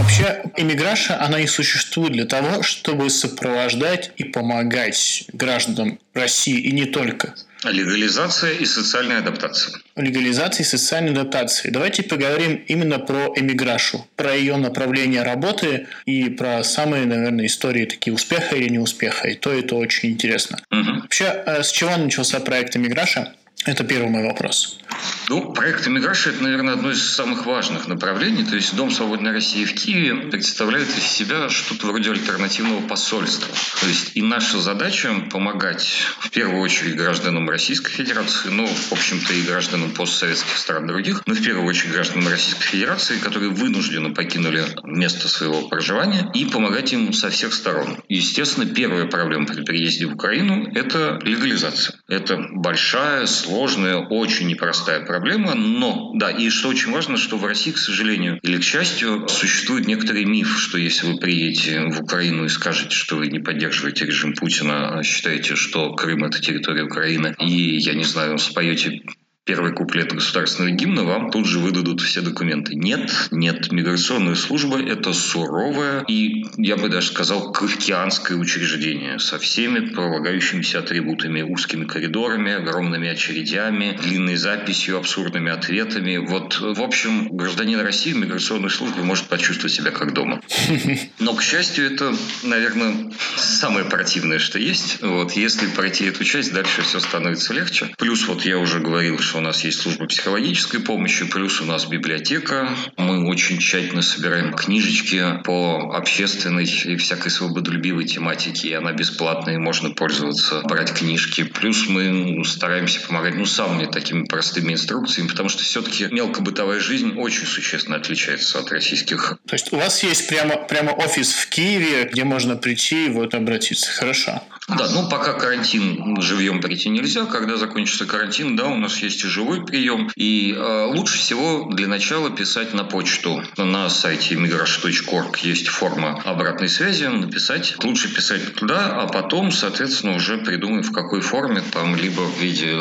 Вообще, 0.00 0.42
иммиграция, 0.56 1.22
она 1.24 1.38
и 1.38 1.46
существует 1.46 2.12
для 2.12 2.26
того, 2.26 2.62
чтобы 2.62 3.10
сопровождать 3.10 4.10
и 4.16 4.24
помогать 4.24 5.24
гражданам 5.32 6.00
России, 6.12 6.58
и 6.58 6.72
не 6.72 6.86
только. 6.86 7.34
Легализация 7.64 8.52
и 8.52 8.64
социальная 8.64 9.18
адаптация. 9.18 9.80
Легализация 9.96 10.64
и 10.64 10.66
социальная 10.66 11.12
адаптация. 11.12 11.70
Давайте 11.70 12.02
поговорим 12.02 12.64
именно 12.66 12.98
про 12.98 13.32
эмиграшу, 13.36 14.06
про 14.16 14.34
ее 14.34 14.56
направление 14.56 15.22
работы 15.22 15.86
и 16.06 16.30
про 16.30 16.64
самые, 16.64 17.04
наверное, 17.04 17.46
истории 17.46 17.84
такие 17.84 18.14
успеха 18.14 18.56
или 18.56 18.68
неуспеха. 18.68 19.28
И 19.28 19.34
то, 19.34 19.52
и 19.52 19.62
то 19.62 19.76
очень 19.76 20.10
интересно. 20.10 20.58
Угу. 20.70 21.02
Вообще, 21.02 21.26
а 21.26 21.62
с 21.62 21.70
чего 21.70 21.96
начался 21.96 22.40
проект 22.40 22.76
эмиграша? 22.76 23.34
Это 23.66 23.84
первый 23.84 24.08
мой 24.08 24.24
вопрос. 24.24 24.80
Ну, 25.28 25.52
проект 25.52 25.86
«Эмиграция»– 25.86 26.32
это, 26.34 26.42
наверное, 26.42 26.74
одно 26.74 26.90
из 26.90 27.08
самых 27.08 27.46
важных 27.46 27.86
направлений. 27.86 28.44
То 28.44 28.56
есть 28.56 28.74
Дом 28.74 28.90
свободной 28.90 29.30
России 29.30 29.64
в 29.64 29.74
Киеве 29.74 30.28
представляет 30.28 30.88
из 30.88 31.04
себя 31.04 31.48
что-то 31.48 31.86
вроде 31.86 32.10
альтернативного 32.10 32.80
посольства. 32.80 33.48
То 33.80 33.86
есть 33.86 34.12
и 34.14 34.22
наша 34.22 34.58
задача– 34.58 35.14
помогать 35.30 35.86
в 36.18 36.30
первую 36.30 36.60
очередь 36.60 36.96
гражданам 36.96 37.48
Российской 37.48 37.92
Федерации, 37.92 38.48
ну, 38.48 38.66
в 38.66 38.92
общем-то, 38.92 39.32
и 39.32 39.42
гражданам 39.42 39.92
постсоветских 39.92 40.58
стран 40.58 40.88
других, 40.88 41.22
но 41.26 41.34
в 41.34 41.42
первую 41.42 41.66
очередь 41.66 41.92
гражданам 41.92 42.26
Российской 42.26 42.64
Федерации, 42.64 43.18
которые 43.18 43.50
вынужденно 43.50 44.10
покинули 44.10 44.64
место 44.82 45.28
своего 45.28 45.68
проживания, 45.68 46.28
и 46.34 46.44
помогать 46.44 46.92
им 46.92 47.12
со 47.12 47.30
всех 47.30 47.54
сторон. 47.54 47.98
Естественно, 48.08 48.66
первая 48.66 49.06
проблема 49.06 49.46
при 49.46 49.62
переезде 49.62 50.06
в 50.06 50.14
Украину– 50.14 50.72
это 50.74 51.20
легализация. 51.22 52.00
Это 52.08 52.36
большая, 52.50 53.26
сложная, 53.26 53.98
очень 53.98 54.48
непростая 54.48 54.89
проблема, 54.98 55.54
но, 55.54 56.12
да, 56.14 56.30
и 56.30 56.50
что 56.50 56.68
очень 56.68 56.90
важно, 56.90 57.16
что 57.16 57.36
в 57.36 57.44
России, 57.44 57.70
к 57.70 57.78
сожалению, 57.78 58.40
или 58.42 58.58
к 58.58 58.64
счастью, 58.64 59.28
существует 59.28 59.86
некоторый 59.86 60.24
миф, 60.24 60.58
что 60.58 60.78
если 60.78 61.06
вы 61.06 61.18
приедете 61.18 61.86
в 61.86 62.00
Украину 62.02 62.44
и 62.44 62.48
скажете, 62.48 62.94
что 62.96 63.16
вы 63.16 63.28
не 63.28 63.38
поддерживаете 63.38 64.06
режим 64.06 64.34
Путина, 64.34 64.98
а 64.98 65.02
считаете, 65.04 65.54
что 65.54 65.94
Крым– 65.94 66.24
это 66.24 66.40
территория 66.40 66.82
Украины, 66.82 67.36
и, 67.38 67.76
я 67.78 67.94
не 67.94 68.04
знаю, 68.04 68.38
споете 68.38 69.02
первый 69.44 69.72
куплет 69.72 70.12
государственного 70.12 70.72
гимна, 70.74 71.04
вам 71.04 71.30
тут 71.30 71.46
же 71.46 71.58
выдадут 71.58 72.00
все 72.00 72.20
документы. 72.20 72.74
Нет, 72.74 73.28
нет, 73.30 73.72
миграционная 73.72 74.34
служба– 74.34 74.80
это 74.86 75.12
суровое 75.12 76.04
и, 76.06 76.44
я 76.56 76.76
бы 76.76 76.88
даже 76.88 77.08
сказал, 77.08 77.52
кавкианское 77.52 78.36
учреждение 78.36 79.18
со 79.18 79.38
всеми 79.38 79.88
полагающимися 79.88 80.80
атрибутами, 80.80 81.42
узкими 81.42 81.84
коридорами, 81.84 82.52
огромными 82.52 83.08
очередями, 83.08 83.98
длинной 84.02 84.36
записью, 84.36 84.98
абсурдными 84.98 85.50
ответами. 85.50 86.18
Вот, 86.18 86.60
в 86.60 86.82
общем, 86.82 87.28
гражданин 87.36 87.80
России 87.80 88.12
в 88.12 88.18
миграционной 88.18 88.70
службе 88.70 89.02
может 89.02 89.26
почувствовать 89.26 89.72
себя 89.72 89.90
как 89.90 90.12
дома. 90.12 90.42
Но, 91.18 91.34
к 91.34 91.42
счастью, 91.42 91.92
это, 91.92 92.14
наверное, 92.42 93.10
самое 93.36 93.84
противное, 93.84 94.38
что 94.38 94.58
есть. 94.58 95.02
Вот, 95.02 95.32
если 95.32 95.66
пройти 95.66 96.04
эту 96.04 96.24
часть, 96.24 96.52
дальше 96.52 96.82
все 96.82 97.00
становится 97.00 97.54
легче. 97.54 97.90
Плюс, 97.98 98.26
вот 98.28 98.44
я 98.44 98.58
уже 98.58 98.80
говорил, 98.80 99.18
что 99.30 99.38
у 99.38 99.42
нас 99.42 99.62
есть 99.62 99.80
служба 99.80 100.06
психологической 100.06 100.80
помощи, 100.80 101.24
плюс 101.24 101.60
у 101.60 101.64
нас 101.64 101.86
библиотека. 101.86 102.68
Мы 102.96 103.28
очень 103.28 103.58
тщательно 103.58 104.02
собираем 104.02 104.52
книжечки 104.52 105.40
по 105.44 105.92
общественной 105.94 106.64
и 106.64 106.96
всякой 106.96 107.30
свободолюбивой 107.30 108.06
тематике, 108.06 108.70
и 108.70 108.72
она 108.72 108.92
бесплатная, 108.92 109.54
и 109.54 109.58
можно 109.58 109.90
пользоваться, 109.90 110.62
брать 110.62 110.92
книжки. 110.92 111.44
Плюс 111.44 111.86
мы 111.86 112.42
стараемся 112.44 112.98
помогать 113.06 113.36
ну, 113.36 113.46
самыми 113.46 113.86
такими 113.86 114.24
простыми 114.24 114.72
инструкциями, 114.72 115.28
потому 115.28 115.48
что 115.48 115.62
все-таки 115.62 116.08
мелкобытовая 116.10 116.80
жизнь 116.80 117.12
очень 117.16 117.46
существенно 117.46 117.98
отличается 117.98 118.58
от 118.58 118.72
российских. 118.72 119.38
То 119.46 119.54
есть 119.54 119.72
у 119.72 119.76
вас 119.76 120.02
есть 120.02 120.26
прямо, 120.26 120.56
прямо 120.56 120.90
офис 120.90 121.34
в 121.34 121.48
Киеве, 121.50 122.10
где 122.12 122.24
можно 122.24 122.56
прийти 122.56 123.06
и 123.06 123.10
вот 123.10 123.34
обратиться. 123.34 123.92
Хорошо. 123.92 124.42
Да, 124.76 124.88
ну 124.90 125.08
пока 125.08 125.32
карантин 125.32 126.20
живьем 126.20 126.60
прийти 126.60 126.88
нельзя. 126.88 127.26
Когда 127.26 127.56
закончится 127.56 128.06
карантин, 128.06 128.56
да, 128.56 128.66
у 128.66 128.76
нас 128.76 128.98
есть 128.98 129.19
и 129.24 129.28
живой 129.28 129.64
прием. 129.64 130.10
И 130.16 130.54
э, 130.56 130.84
лучше 130.86 131.18
всего 131.18 131.68
для 131.70 131.86
начала 131.86 132.30
писать 132.30 132.74
на 132.74 132.84
почту. 132.84 133.42
На 133.56 133.88
сайте 133.88 134.34
migrash.org 134.34 135.38
есть 135.42 135.68
форма 135.68 136.20
обратной 136.24 136.68
связи. 136.68 137.04
Написать. 137.04 137.76
Лучше 137.82 138.14
писать 138.14 138.54
туда, 138.54 139.00
а 139.00 139.06
потом, 139.06 139.52
соответственно, 139.52 140.16
уже 140.16 140.38
придумаем 140.38 140.82
в 140.82 140.92
какой 140.92 141.20
форме. 141.20 141.62
Там 141.72 141.96
либо 141.96 142.20
в 142.20 142.40
виде 142.40 142.76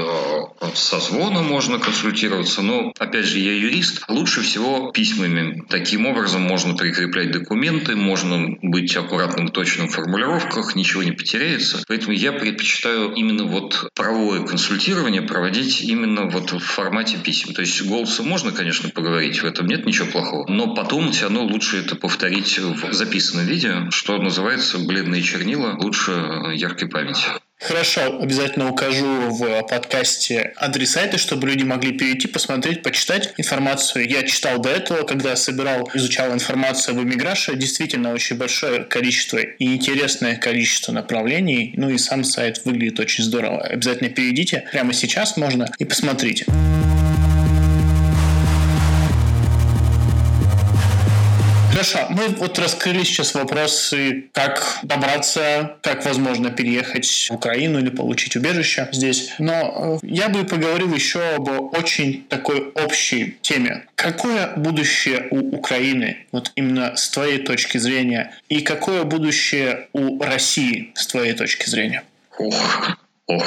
э, 0.61 0.67
созвона 0.73 1.41
можно 1.41 1.79
консультироваться. 1.79 2.61
Но, 2.61 2.93
опять 2.97 3.25
же, 3.25 3.39
я 3.39 3.53
юрист. 3.53 4.03
Лучше 4.07 4.41
всего 4.41 4.91
письмами. 4.91 5.63
Таким 5.69 6.05
образом 6.05 6.41
можно 6.41 6.75
прикреплять 6.75 7.31
документы, 7.31 7.95
можно 7.95 8.55
быть 8.61 8.95
аккуратным, 8.95 9.47
в 9.87 9.89
формулировках, 9.89 10.75
ничего 10.75 11.03
не 11.03 11.11
потеряется. 11.11 11.83
Поэтому 11.87 12.13
я 12.13 12.31
предпочитаю 12.31 13.11
именно 13.13 13.45
вот 13.45 13.89
правовое 13.93 14.45
консультирование 14.45 15.21
проводить 15.21 15.81
именно 15.81 16.25
вот 16.29 16.51
в 16.51 16.59
формате 16.59 17.17
писем. 17.23 17.53
То 17.53 17.61
есть 17.61 17.81
голосом 17.83 18.27
можно, 18.27 18.51
конечно, 18.51 18.89
поговорить, 18.89 19.41
в 19.41 19.45
этом 19.45 19.67
нет 19.67 19.85
ничего 19.85 20.07
плохого, 20.07 20.47
но 20.49 20.73
потом 20.73 21.11
все 21.11 21.23
равно 21.23 21.43
лучше 21.43 21.77
это 21.77 21.95
повторить 21.95 22.57
в 22.57 22.93
записанном 22.93 23.45
виде, 23.45 23.87
что 23.91 24.17
называется 24.17 24.79
бледные 24.79 25.21
чернила 25.21 25.77
лучше 25.79 26.11
яркой 26.55 26.89
памяти. 26.89 27.29
Хорошо, 27.59 28.19
обязательно 28.21 28.71
укажу 28.71 29.05
в 29.31 29.63
подкасте 29.63 30.53
адрес 30.55 30.91
сайта, 30.91 31.17
чтобы 31.17 31.47
люди 31.47 31.63
могли 31.63 31.91
перейти, 31.91 32.27
посмотреть, 32.27 32.83
почитать 32.83 33.33
информацию. 33.37 34.09
Я 34.09 34.23
читал 34.23 34.59
до 34.59 34.69
этого, 34.69 35.03
когда 35.03 35.35
собирал, 35.35 35.89
изучал 35.93 36.33
информацию 36.33 36.95
об 36.95 37.03
иммиграции. 37.03 37.55
Действительно, 37.55 38.13
очень 38.13 38.37
большое 38.37 38.85
количество 38.85 39.39
и 39.39 39.75
интересное 39.75 40.37
количество 40.37 40.93
направлений. 40.93 41.73
Ну 41.75 41.89
и 41.89 41.97
сам 41.97 42.23
сайт 42.23 42.61
выглядит 42.63 42.99
очень 42.99 43.25
здорово. 43.25 43.61
Обязательно 43.61 44.09
перейдите. 44.09 44.63
Прямо 44.71 44.93
сейчас 44.93 45.35
можно 45.35 45.69
и 45.77 45.83
посмотрите. 45.83 46.45
Хорошо, 51.79 52.07
мы 52.09 52.27
вот 52.27 52.59
раскрыли 52.59 53.05
сейчас 53.05 53.33
вопросы, 53.33 54.25
как 54.33 54.79
добраться, 54.83 55.77
как 55.81 56.03
возможно 56.03 56.51
переехать 56.51 57.27
в 57.29 57.31
Украину 57.31 57.79
или 57.79 57.87
получить 57.89 58.35
убежище 58.35 58.89
здесь. 58.91 59.31
Но 59.39 59.99
э, 60.03 60.05
я 60.05 60.27
бы 60.27 60.43
поговорил 60.43 60.93
еще 60.93 61.21
об 61.35 61.47
очень 61.73 62.25
такой 62.27 62.73
общей 62.75 63.37
теме. 63.41 63.85
Какое 63.95 64.51
будущее 64.57 65.29
у 65.31 65.55
Украины, 65.55 66.17
вот 66.33 66.51
именно 66.55 66.97
с 66.97 67.07
твоей 67.11 67.37
точки 67.37 67.77
зрения, 67.77 68.33
и 68.49 68.59
какое 68.59 69.05
будущее 69.05 69.87
у 69.93 70.21
России 70.21 70.91
с 70.95 71.07
твоей 71.07 71.31
точки 71.31 71.69
зрения? 71.69 72.03
Ох, 72.37 72.97
Ох, 73.29 73.45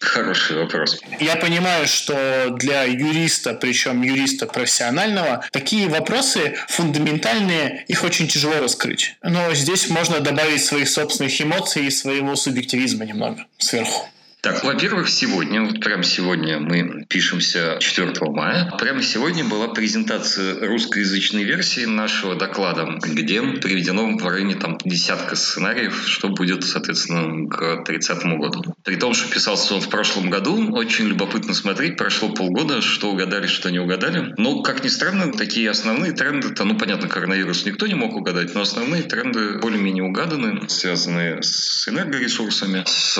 хороший 0.00 0.56
вопрос. 0.56 1.00
Я 1.20 1.36
понимаю, 1.36 1.86
что 1.86 2.50
для 2.50 2.82
юриста, 2.82 3.54
причем 3.54 4.02
юриста 4.02 4.46
профессионального, 4.46 5.44
такие 5.52 5.86
вопросы 5.86 6.56
фундаментальные, 6.66 7.84
их 7.86 8.02
очень 8.02 8.26
тяжело 8.26 8.58
раскрыть. 8.58 9.14
Но 9.22 9.54
здесь 9.54 9.88
можно 9.88 10.18
добавить 10.18 10.64
своих 10.64 10.88
собственных 10.88 11.40
эмоций 11.40 11.86
и 11.86 11.90
своего 11.90 12.34
субъективизма 12.34 13.04
немного 13.04 13.46
сверху. 13.56 14.08
Так, 14.42 14.64
во-первых, 14.64 15.10
сегодня, 15.10 15.62
вот 15.62 15.80
прямо 15.80 16.02
сегодня 16.02 16.58
мы 16.58 17.04
пишемся 17.08 17.76
4 17.78 18.12
мая, 18.30 18.72
прямо 18.78 19.02
сегодня 19.02 19.44
была 19.44 19.68
презентация 19.68 20.66
русскоязычной 20.66 21.44
версии 21.44 21.84
нашего 21.84 22.34
доклада, 22.34 22.98
где 23.02 23.42
приведено 23.42 24.16
в 24.16 24.26
районе 24.26 24.54
там 24.54 24.78
десятка 24.82 25.36
сценариев, 25.36 26.04
что 26.06 26.30
будет, 26.30 26.64
соответственно, 26.64 27.50
к 27.50 27.84
30 27.84 28.24
году. 28.38 28.74
При 28.82 28.96
том, 28.96 29.12
что 29.12 29.30
писался 29.30 29.74
он 29.74 29.82
в 29.82 29.90
прошлом 29.90 30.30
году, 30.30 30.72
очень 30.72 31.06
любопытно 31.06 31.52
смотреть, 31.52 31.98
прошло 31.98 32.30
полгода, 32.30 32.80
что 32.80 33.10
угадали, 33.10 33.46
что 33.46 33.70
не 33.70 33.78
угадали. 33.78 34.32
Но, 34.38 34.62
как 34.62 34.82
ни 34.82 34.88
странно, 34.88 35.32
такие 35.32 35.68
основные 35.68 36.12
тренды, 36.12 36.48
ну, 36.64 36.78
понятно, 36.78 37.08
коронавирус 37.08 37.66
никто 37.66 37.86
не 37.86 37.94
мог 37.94 38.16
угадать, 38.16 38.54
но 38.54 38.62
основные 38.62 39.02
тренды 39.02 39.58
более-менее 39.58 40.04
угаданы, 40.04 40.66
связанные 40.68 41.42
с 41.42 41.86
энергоресурсами, 41.88 42.84
с 42.86 43.18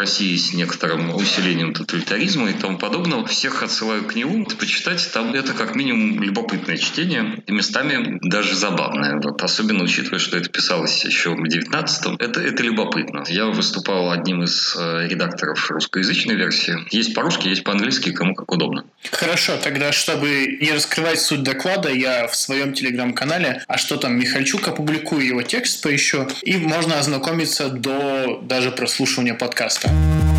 России 0.00 0.34
с 0.36 0.54
некоторым 0.54 1.14
усилением 1.14 1.74
тоталитаризма 1.74 2.50
и 2.50 2.54
тому 2.54 2.78
подобного. 2.78 3.26
Всех 3.26 3.62
отсылаю 3.62 4.02
к 4.04 4.14
нему. 4.14 4.46
Почитать 4.46 5.10
там 5.12 5.34
это 5.34 5.52
как 5.52 5.74
минимум 5.74 6.22
любопытное 6.22 6.78
чтение 6.78 7.42
и 7.46 7.52
местами 7.52 8.18
даже 8.22 8.56
забавное. 8.56 9.20
Вот, 9.22 9.42
особенно 9.42 9.84
учитывая, 9.84 10.18
что 10.18 10.38
это 10.38 10.48
писалось 10.48 11.04
еще 11.04 11.34
в 11.34 11.44
19-м. 11.44 12.16
Это, 12.18 12.40
это 12.40 12.62
любопытно. 12.62 13.24
Я 13.28 13.46
выступал 13.46 14.10
одним 14.10 14.42
из 14.42 14.74
э, 14.76 15.06
редакторов 15.06 15.70
русскоязычной 15.70 16.34
версии. 16.34 16.78
Есть 16.90 17.14
по-русски, 17.14 17.48
есть 17.48 17.62
по-английски, 17.62 18.12
кому 18.12 18.34
как 18.34 18.50
удобно. 18.50 18.84
Хорошо, 19.12 19.58
тогда, 19.62 19.92
чтобы 19.92 20.58
не 20.60 20.72
раскрывать 20.72 21.20
суть 21.20 21.42
доклада, 21.42 21.90
я 21.90 22.26
в 22.26 22.34
своем 22.34 22.72
телеграм-канале, 22.72 23.62
а 23.68 23.76
что 23.76 23.96
там, 23.96 24.18
Михальчук, 24.18 24.66
опубликую 24.66 25.26
его 25.26 25.42
текст 25.42 25.82
поищу, 25.82 26.26
и 26.42 26.56
можно 26.56 26.98
ознакомиться 26.98 27.68
до 27.68 28.40
даже 28.42 28.70
прослушивания 28.70 29.34
подкаста. 29.34 29.89
Bye. 29.90 30.29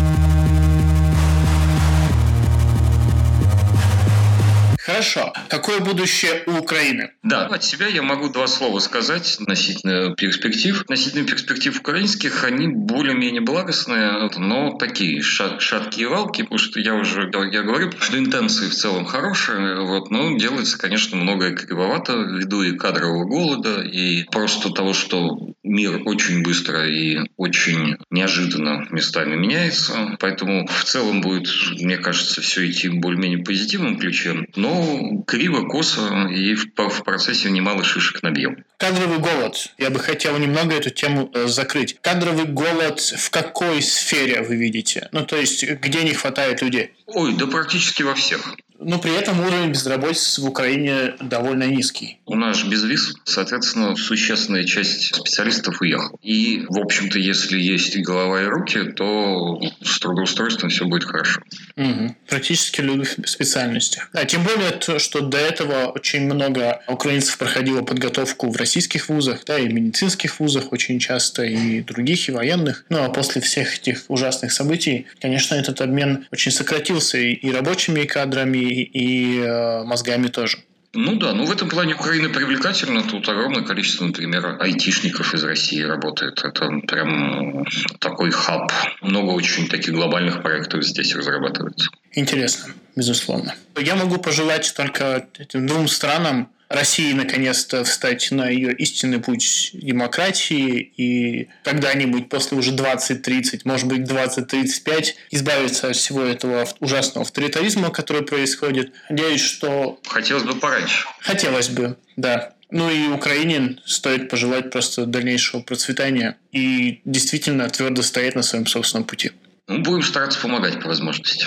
Хорошо. 4.92 5.32
Какое 5.48 5.80
будущее 5.80 6.42
у 6.46 6.58
Украины? 6.58 7.12
Да, 7.22 7.46
от 7.46 7.64
себя 7.64 7.86
я 7.86 8.02
могу 8.02 8.28
два 8.28 8.46
слова 8.46 8.78
сказать 8.78 9.38
относительно 9.40 10.14
перспектив. 10.14 10.82
Относительно 10.82 11.26
перспектив 11.26 11.80
украинских, 11.80 12.44
они 12.44 12.68
более-менее 12.68 13.40
благостные, 13.40 14.28
но 14.36 14.76
такие 14.76 15.22
шаткие 15.22 16.08
валки, 16.08 16.42
потому 16.42 16.58
что 16.58 16.78
я 16.78 16.94
уже 16.94 17.30
я 17.52 17.62
говорю, 17.62 17.90
что 18.00 18.18
интенции 18.18 18.68
в 18.68 18.74
целом 18.74 19.06
хорошие, 19.06 19.80
вот, 19.80 20.10
но 20.10 20.36
делается, 20.36 20.78
конечно, 20.78 21.16
многое 21.16 21.54
кривовато 21.54 22.12
ввиду 22.12 22.62
и 22.62 22.76
кадрового 22.76 23.24
голода, 23.24 23.80
и 23.80 24.24
просто 24.24 24.70
того, 24.70 24.92
что 24.92 25.38
мир 25.62 26.02
очень 26.04 26.42
быстро 26.42 26.86
и 26.86 27.18
очень 27.38 27.96
неожиданно 28.10 28.86
местами 28.90 29.36
меняется, 29.36 30.16
поэтому 30.20 30.66
в 30.66 30.84
целом 30.84 31.22
будет, 31.22 31.48
мне 31.80 31.96
кажется, 31.96 32.42
все 32.42 32.70
идти 32.70 32.90
более-менее 32.90 33.42
позитивным 33.42 33.96
ключом, 33.96 34.46
но 34.56 34.81
ну, 34.82 35.22
криво, 35.22 35.66
косо 35.68 36.28
и 36.28 36.54
в, 36.54 36.66
в 36.76 37.04
процессе 37.04 37.50
немало 37.50 37.84
шишек 37.84 38.22
набьем. 38.22 38.64
Кадровый 38.76 39.18
голод. 39.18 39.72
Я 39.78 39.90
бы 39.90 39.98
хотел 39.98 40.36
немного 40.38 40.74
эту 40.74 40.90
тему 40.90 41.30
э, 41.32 41.46
закрыть. 41.46 41.98
Кадровый 42.00 42.46
голод 42.46 43.00
в 43.00 43.30
какой 43.30 43.82
сфере 43.82 44.42
вы 44.42 44.56
видите? 44.56 45.08
Ну, 45.12 45.24
то 45.24 45.36
есть, 45.36 45.64
где 45.64 46.02
не 46.02 46.14
хватает 46.14 46.62
людей? 46.62 46.92
Ой, 47.06 47.34
да 47.34 47.46
практически 47.46 48.02
во 48.02 48.14
всех 48.14 48.56
но 48.84 48.98
при 48.98 49.14
этом 49.14 49.40
уровень 49.40 49.70
безработицы 49.70 50.40
в 50.40 50.46
Украине 50.46 51.14
довольно 51.20 51.64
низкий. 51.64 52.18
У 52.26 52.36
нас 52.36 52.62
без 52.64 52.84
виз, 52.84 53.14
соответственно, 53.24 53.96
существенная 53.96 54.64
часть 54.64 55.14
специалистов 55.14 55.80
уехала. 55.80 56.18
И, 56.22 56.64
в 56.68 56.78
общем-то, 56.78 57.18
если 57.18 57.58
есть 57.60 57.96
голова 57.98 58.42
и 58.42 58.46
руки, 58.46 58.84
то 58.84 59.60
с 59.82 59.98
трудоустройством 59.98 60.70
все 60.70 60.84
будет 60.86 61.04
хорошо. 61.04 61.40
Угу. 61.76 62.16
Практически 62.28 62.80
в 62.80 62.84
любых 62.84 63.16
специальностях. 63.26 64.10
А 64.12 64.24
тем 64.24 64.42
более, 64.44 64.70
то, 64.70 64.98
что 64.98 65.20
до 65.20 65.38
этого 65.38 65.86
очень 65.86 66.24
много 66.24 66.80
украинцев 66.88 67.38
проходило 67.38 67.82
подготовку 67.82 68.50
в 68.50 68.56
российских 68.56 69.08
вузах, 69.08 69.44
да, 69.46 69.58
и 69.58 69.68
в 69.68 69.72
медицинских 69.72 70.40
вузах 70.40 70.72
очень 70.72 70.98
часто, 70.98 71.44
и 71.44 71.80
других, 71.80 72.28
и 72.28 72.32
военных. 72.32 72.84
Ну, 72.88 73.02
а 73.02 73.08
после 73.08 73.40
всех 73.40 73.78
этих 73.78 74.04
ужасных 74.08 74.52
событий, 74.52 75.06
конечно, 75.20 75.54
этот 75.54 75.80
обмен 75.80 76.26
очень 76.30 76.52
сократился 76.52 77.18
и 77.18 77.50
рабочими 77.50 78.04
кадрами, 78.04 78.71
и, 78.74 79.40
э, 79.40 79.84
мозгами 79.84 80.28
тоже. 80.28 80.58
Ну 80.94 81.16
да, 81.16 81.32
ну 81.32 81.46
в 81.46 81.50
этом 81.50 81.70
плане 81.70 81.94
Украина 81.94 82.28
привлекательна. 82.28 83.02
Тут 83.02 83.26
огромное 83.26 83.62
количество, 83.62 84.04
например, 84.04 84.58
айтишников 84.60 85.32
из 85.32 85.42
России 85.42 85.80
работает. 85.80 86.44
Это 86.44 86.68
прям 86.86 87.64
такой 87.98 88.30
хаб. 88.30 88.70
Много 89.00 89.30
очень 89.30 89.68
таких 89.68 89.94
глобальных 89.94 90.42
проектов 90.42 90.84
здесь 90.84 91.14
разрабатывается. 91.14 91.88
Интересно, 92.12 92.74
безусловно. 92.94 93.54
Я 93.78 93.96
могу 93.96 94.18
пожелать 94.18 94.74
только 94.76 95.26
этим 95.38 95.66
двум 95.66 95.88
странам 95.88 96.50
России 96.72 97.12
наконец-то 97.12 97.84
встать 97.84 98.30
на 98.30 98.48
ее 98.48 98.72
истинный 98.74 99.20
путь 99.20 99.70
демократии 99.72 100.80
и 100.96 101.48
когда-нибудь 101.64 102.28
после 102.28 102.58
уже 102.58 102.72
20-30, 102.72 103.62
может 103.64 103.86
быть 103.86 104.00
20-35 104.00 105.14
избавиться 105.30 105.88
от 105.88 105.96
всего 105.96 106.22
этого 106.22 106.66
ужасного 106.80 107.24
авторитаризма, 107.24 107.90
который 107.90 108.22
происходит. 108.22 108.92
Надеюсь, 109.08 109.42
что... 109.42 110.00
Хотелось 110.06 110.44
бы 110.44 110.54
пораньше. 110.54 111.06
Хотелось 111.20 111.68
бы, 111.68 111.96
да. 112.16 112.54
Ну 112.70 112.90
и 112.90 113.08
Украине 113.08 113.76
стоит 113.84 114.30
пожелать 114.30 114.70
просто 114.70 115.04
дальнейшего 115.04 115.60
процветания 115.60 116.38
и 116.52 117.00
действительно 117.04 117.68
твердо 117.68 118.02
стоять 118.02 118.34
на 118.34 118.42
своем 118.42 118.66
собственном 118.66 119.04
пути. 119.04 119.32
Ну, 119.68 119.80
будем 119.80 120.02
стараться 120.02 120.40
помогать 120.40 120.80
по 120.80 120.88
возможности. 120.88 121.46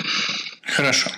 Хорошо. 0.62 1.10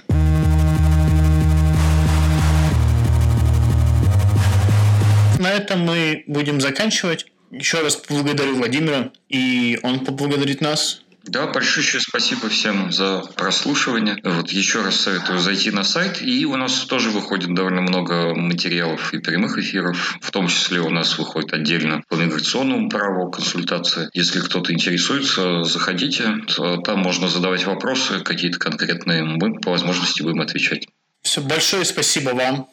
На 5.48 5.52
этом 5.54 5.80
мы 5.80 6.24
будем 6.26 6.60
заканчивать. 6.60 7.24
Еще 7.50 7.80
раз 7.80 8.02
благодарю 8.06 8.56
Владимира, 8.56 9.10
и 9.30 9.80
он 9.82 10.00
поблагодарит 10.00 10.60
нас. 10.60 11.00
Да, 11.22 11.46
большое 11.46 12.02
спасибо 12.02 12.50
всем 12.50 12.92
за 12.92 13.22
прослушивание. 13.34 14.18
Вот 14.22 14.50
еще 14.50 14.82
раз 14.82 14.96
советую 14.96 15.38
зайти 15.38 15.70
на 15.70 15.84
сайт. 15.84 16.20
И 16.20 16.44
у 16.44 16.54
нас 16.56 16.84
тоже 16.84 17.08
выходит 17.08 17.54
довольно 17.54 17.80
много 17.80 18.34
материалов 18.34 19.14
и 19.14 19.20
прямых 19.20 19.56
эфиров. 19.56 20.18
В 20.20 20.30
том 20.30 20.48
числе 20.48 20.80
у 20.80 20.90
нас 20.90 21.16
выходит 21.16 21.54
отдельно 21.54 22.02
по 22.10 22.16
миграционному 22.16 22.90
праву 22.90 23.30
консультация. 23.30 24.10
Если 24.12 24.40
кто-то 24.40 24.74
интересуется, 24.74 25.64
заходите. 25.64 26.42
Там 26.84 26.98
можно 26.98 27.28
задавать 27.28 27.64
вопросы 27.64 28.20
какие-то 28.20 28.58
конкретные. 28.58 29.24
Мы 29.24 29.58
по 29.60 29.70
возможности 29.70 30.22
будем 30.22 30.42
отвечать. 30.42 30.88
Все, 31.22 31.40
большое 31.40 31.86
спасибо 31.86 32.30
вам. 32.30 32.68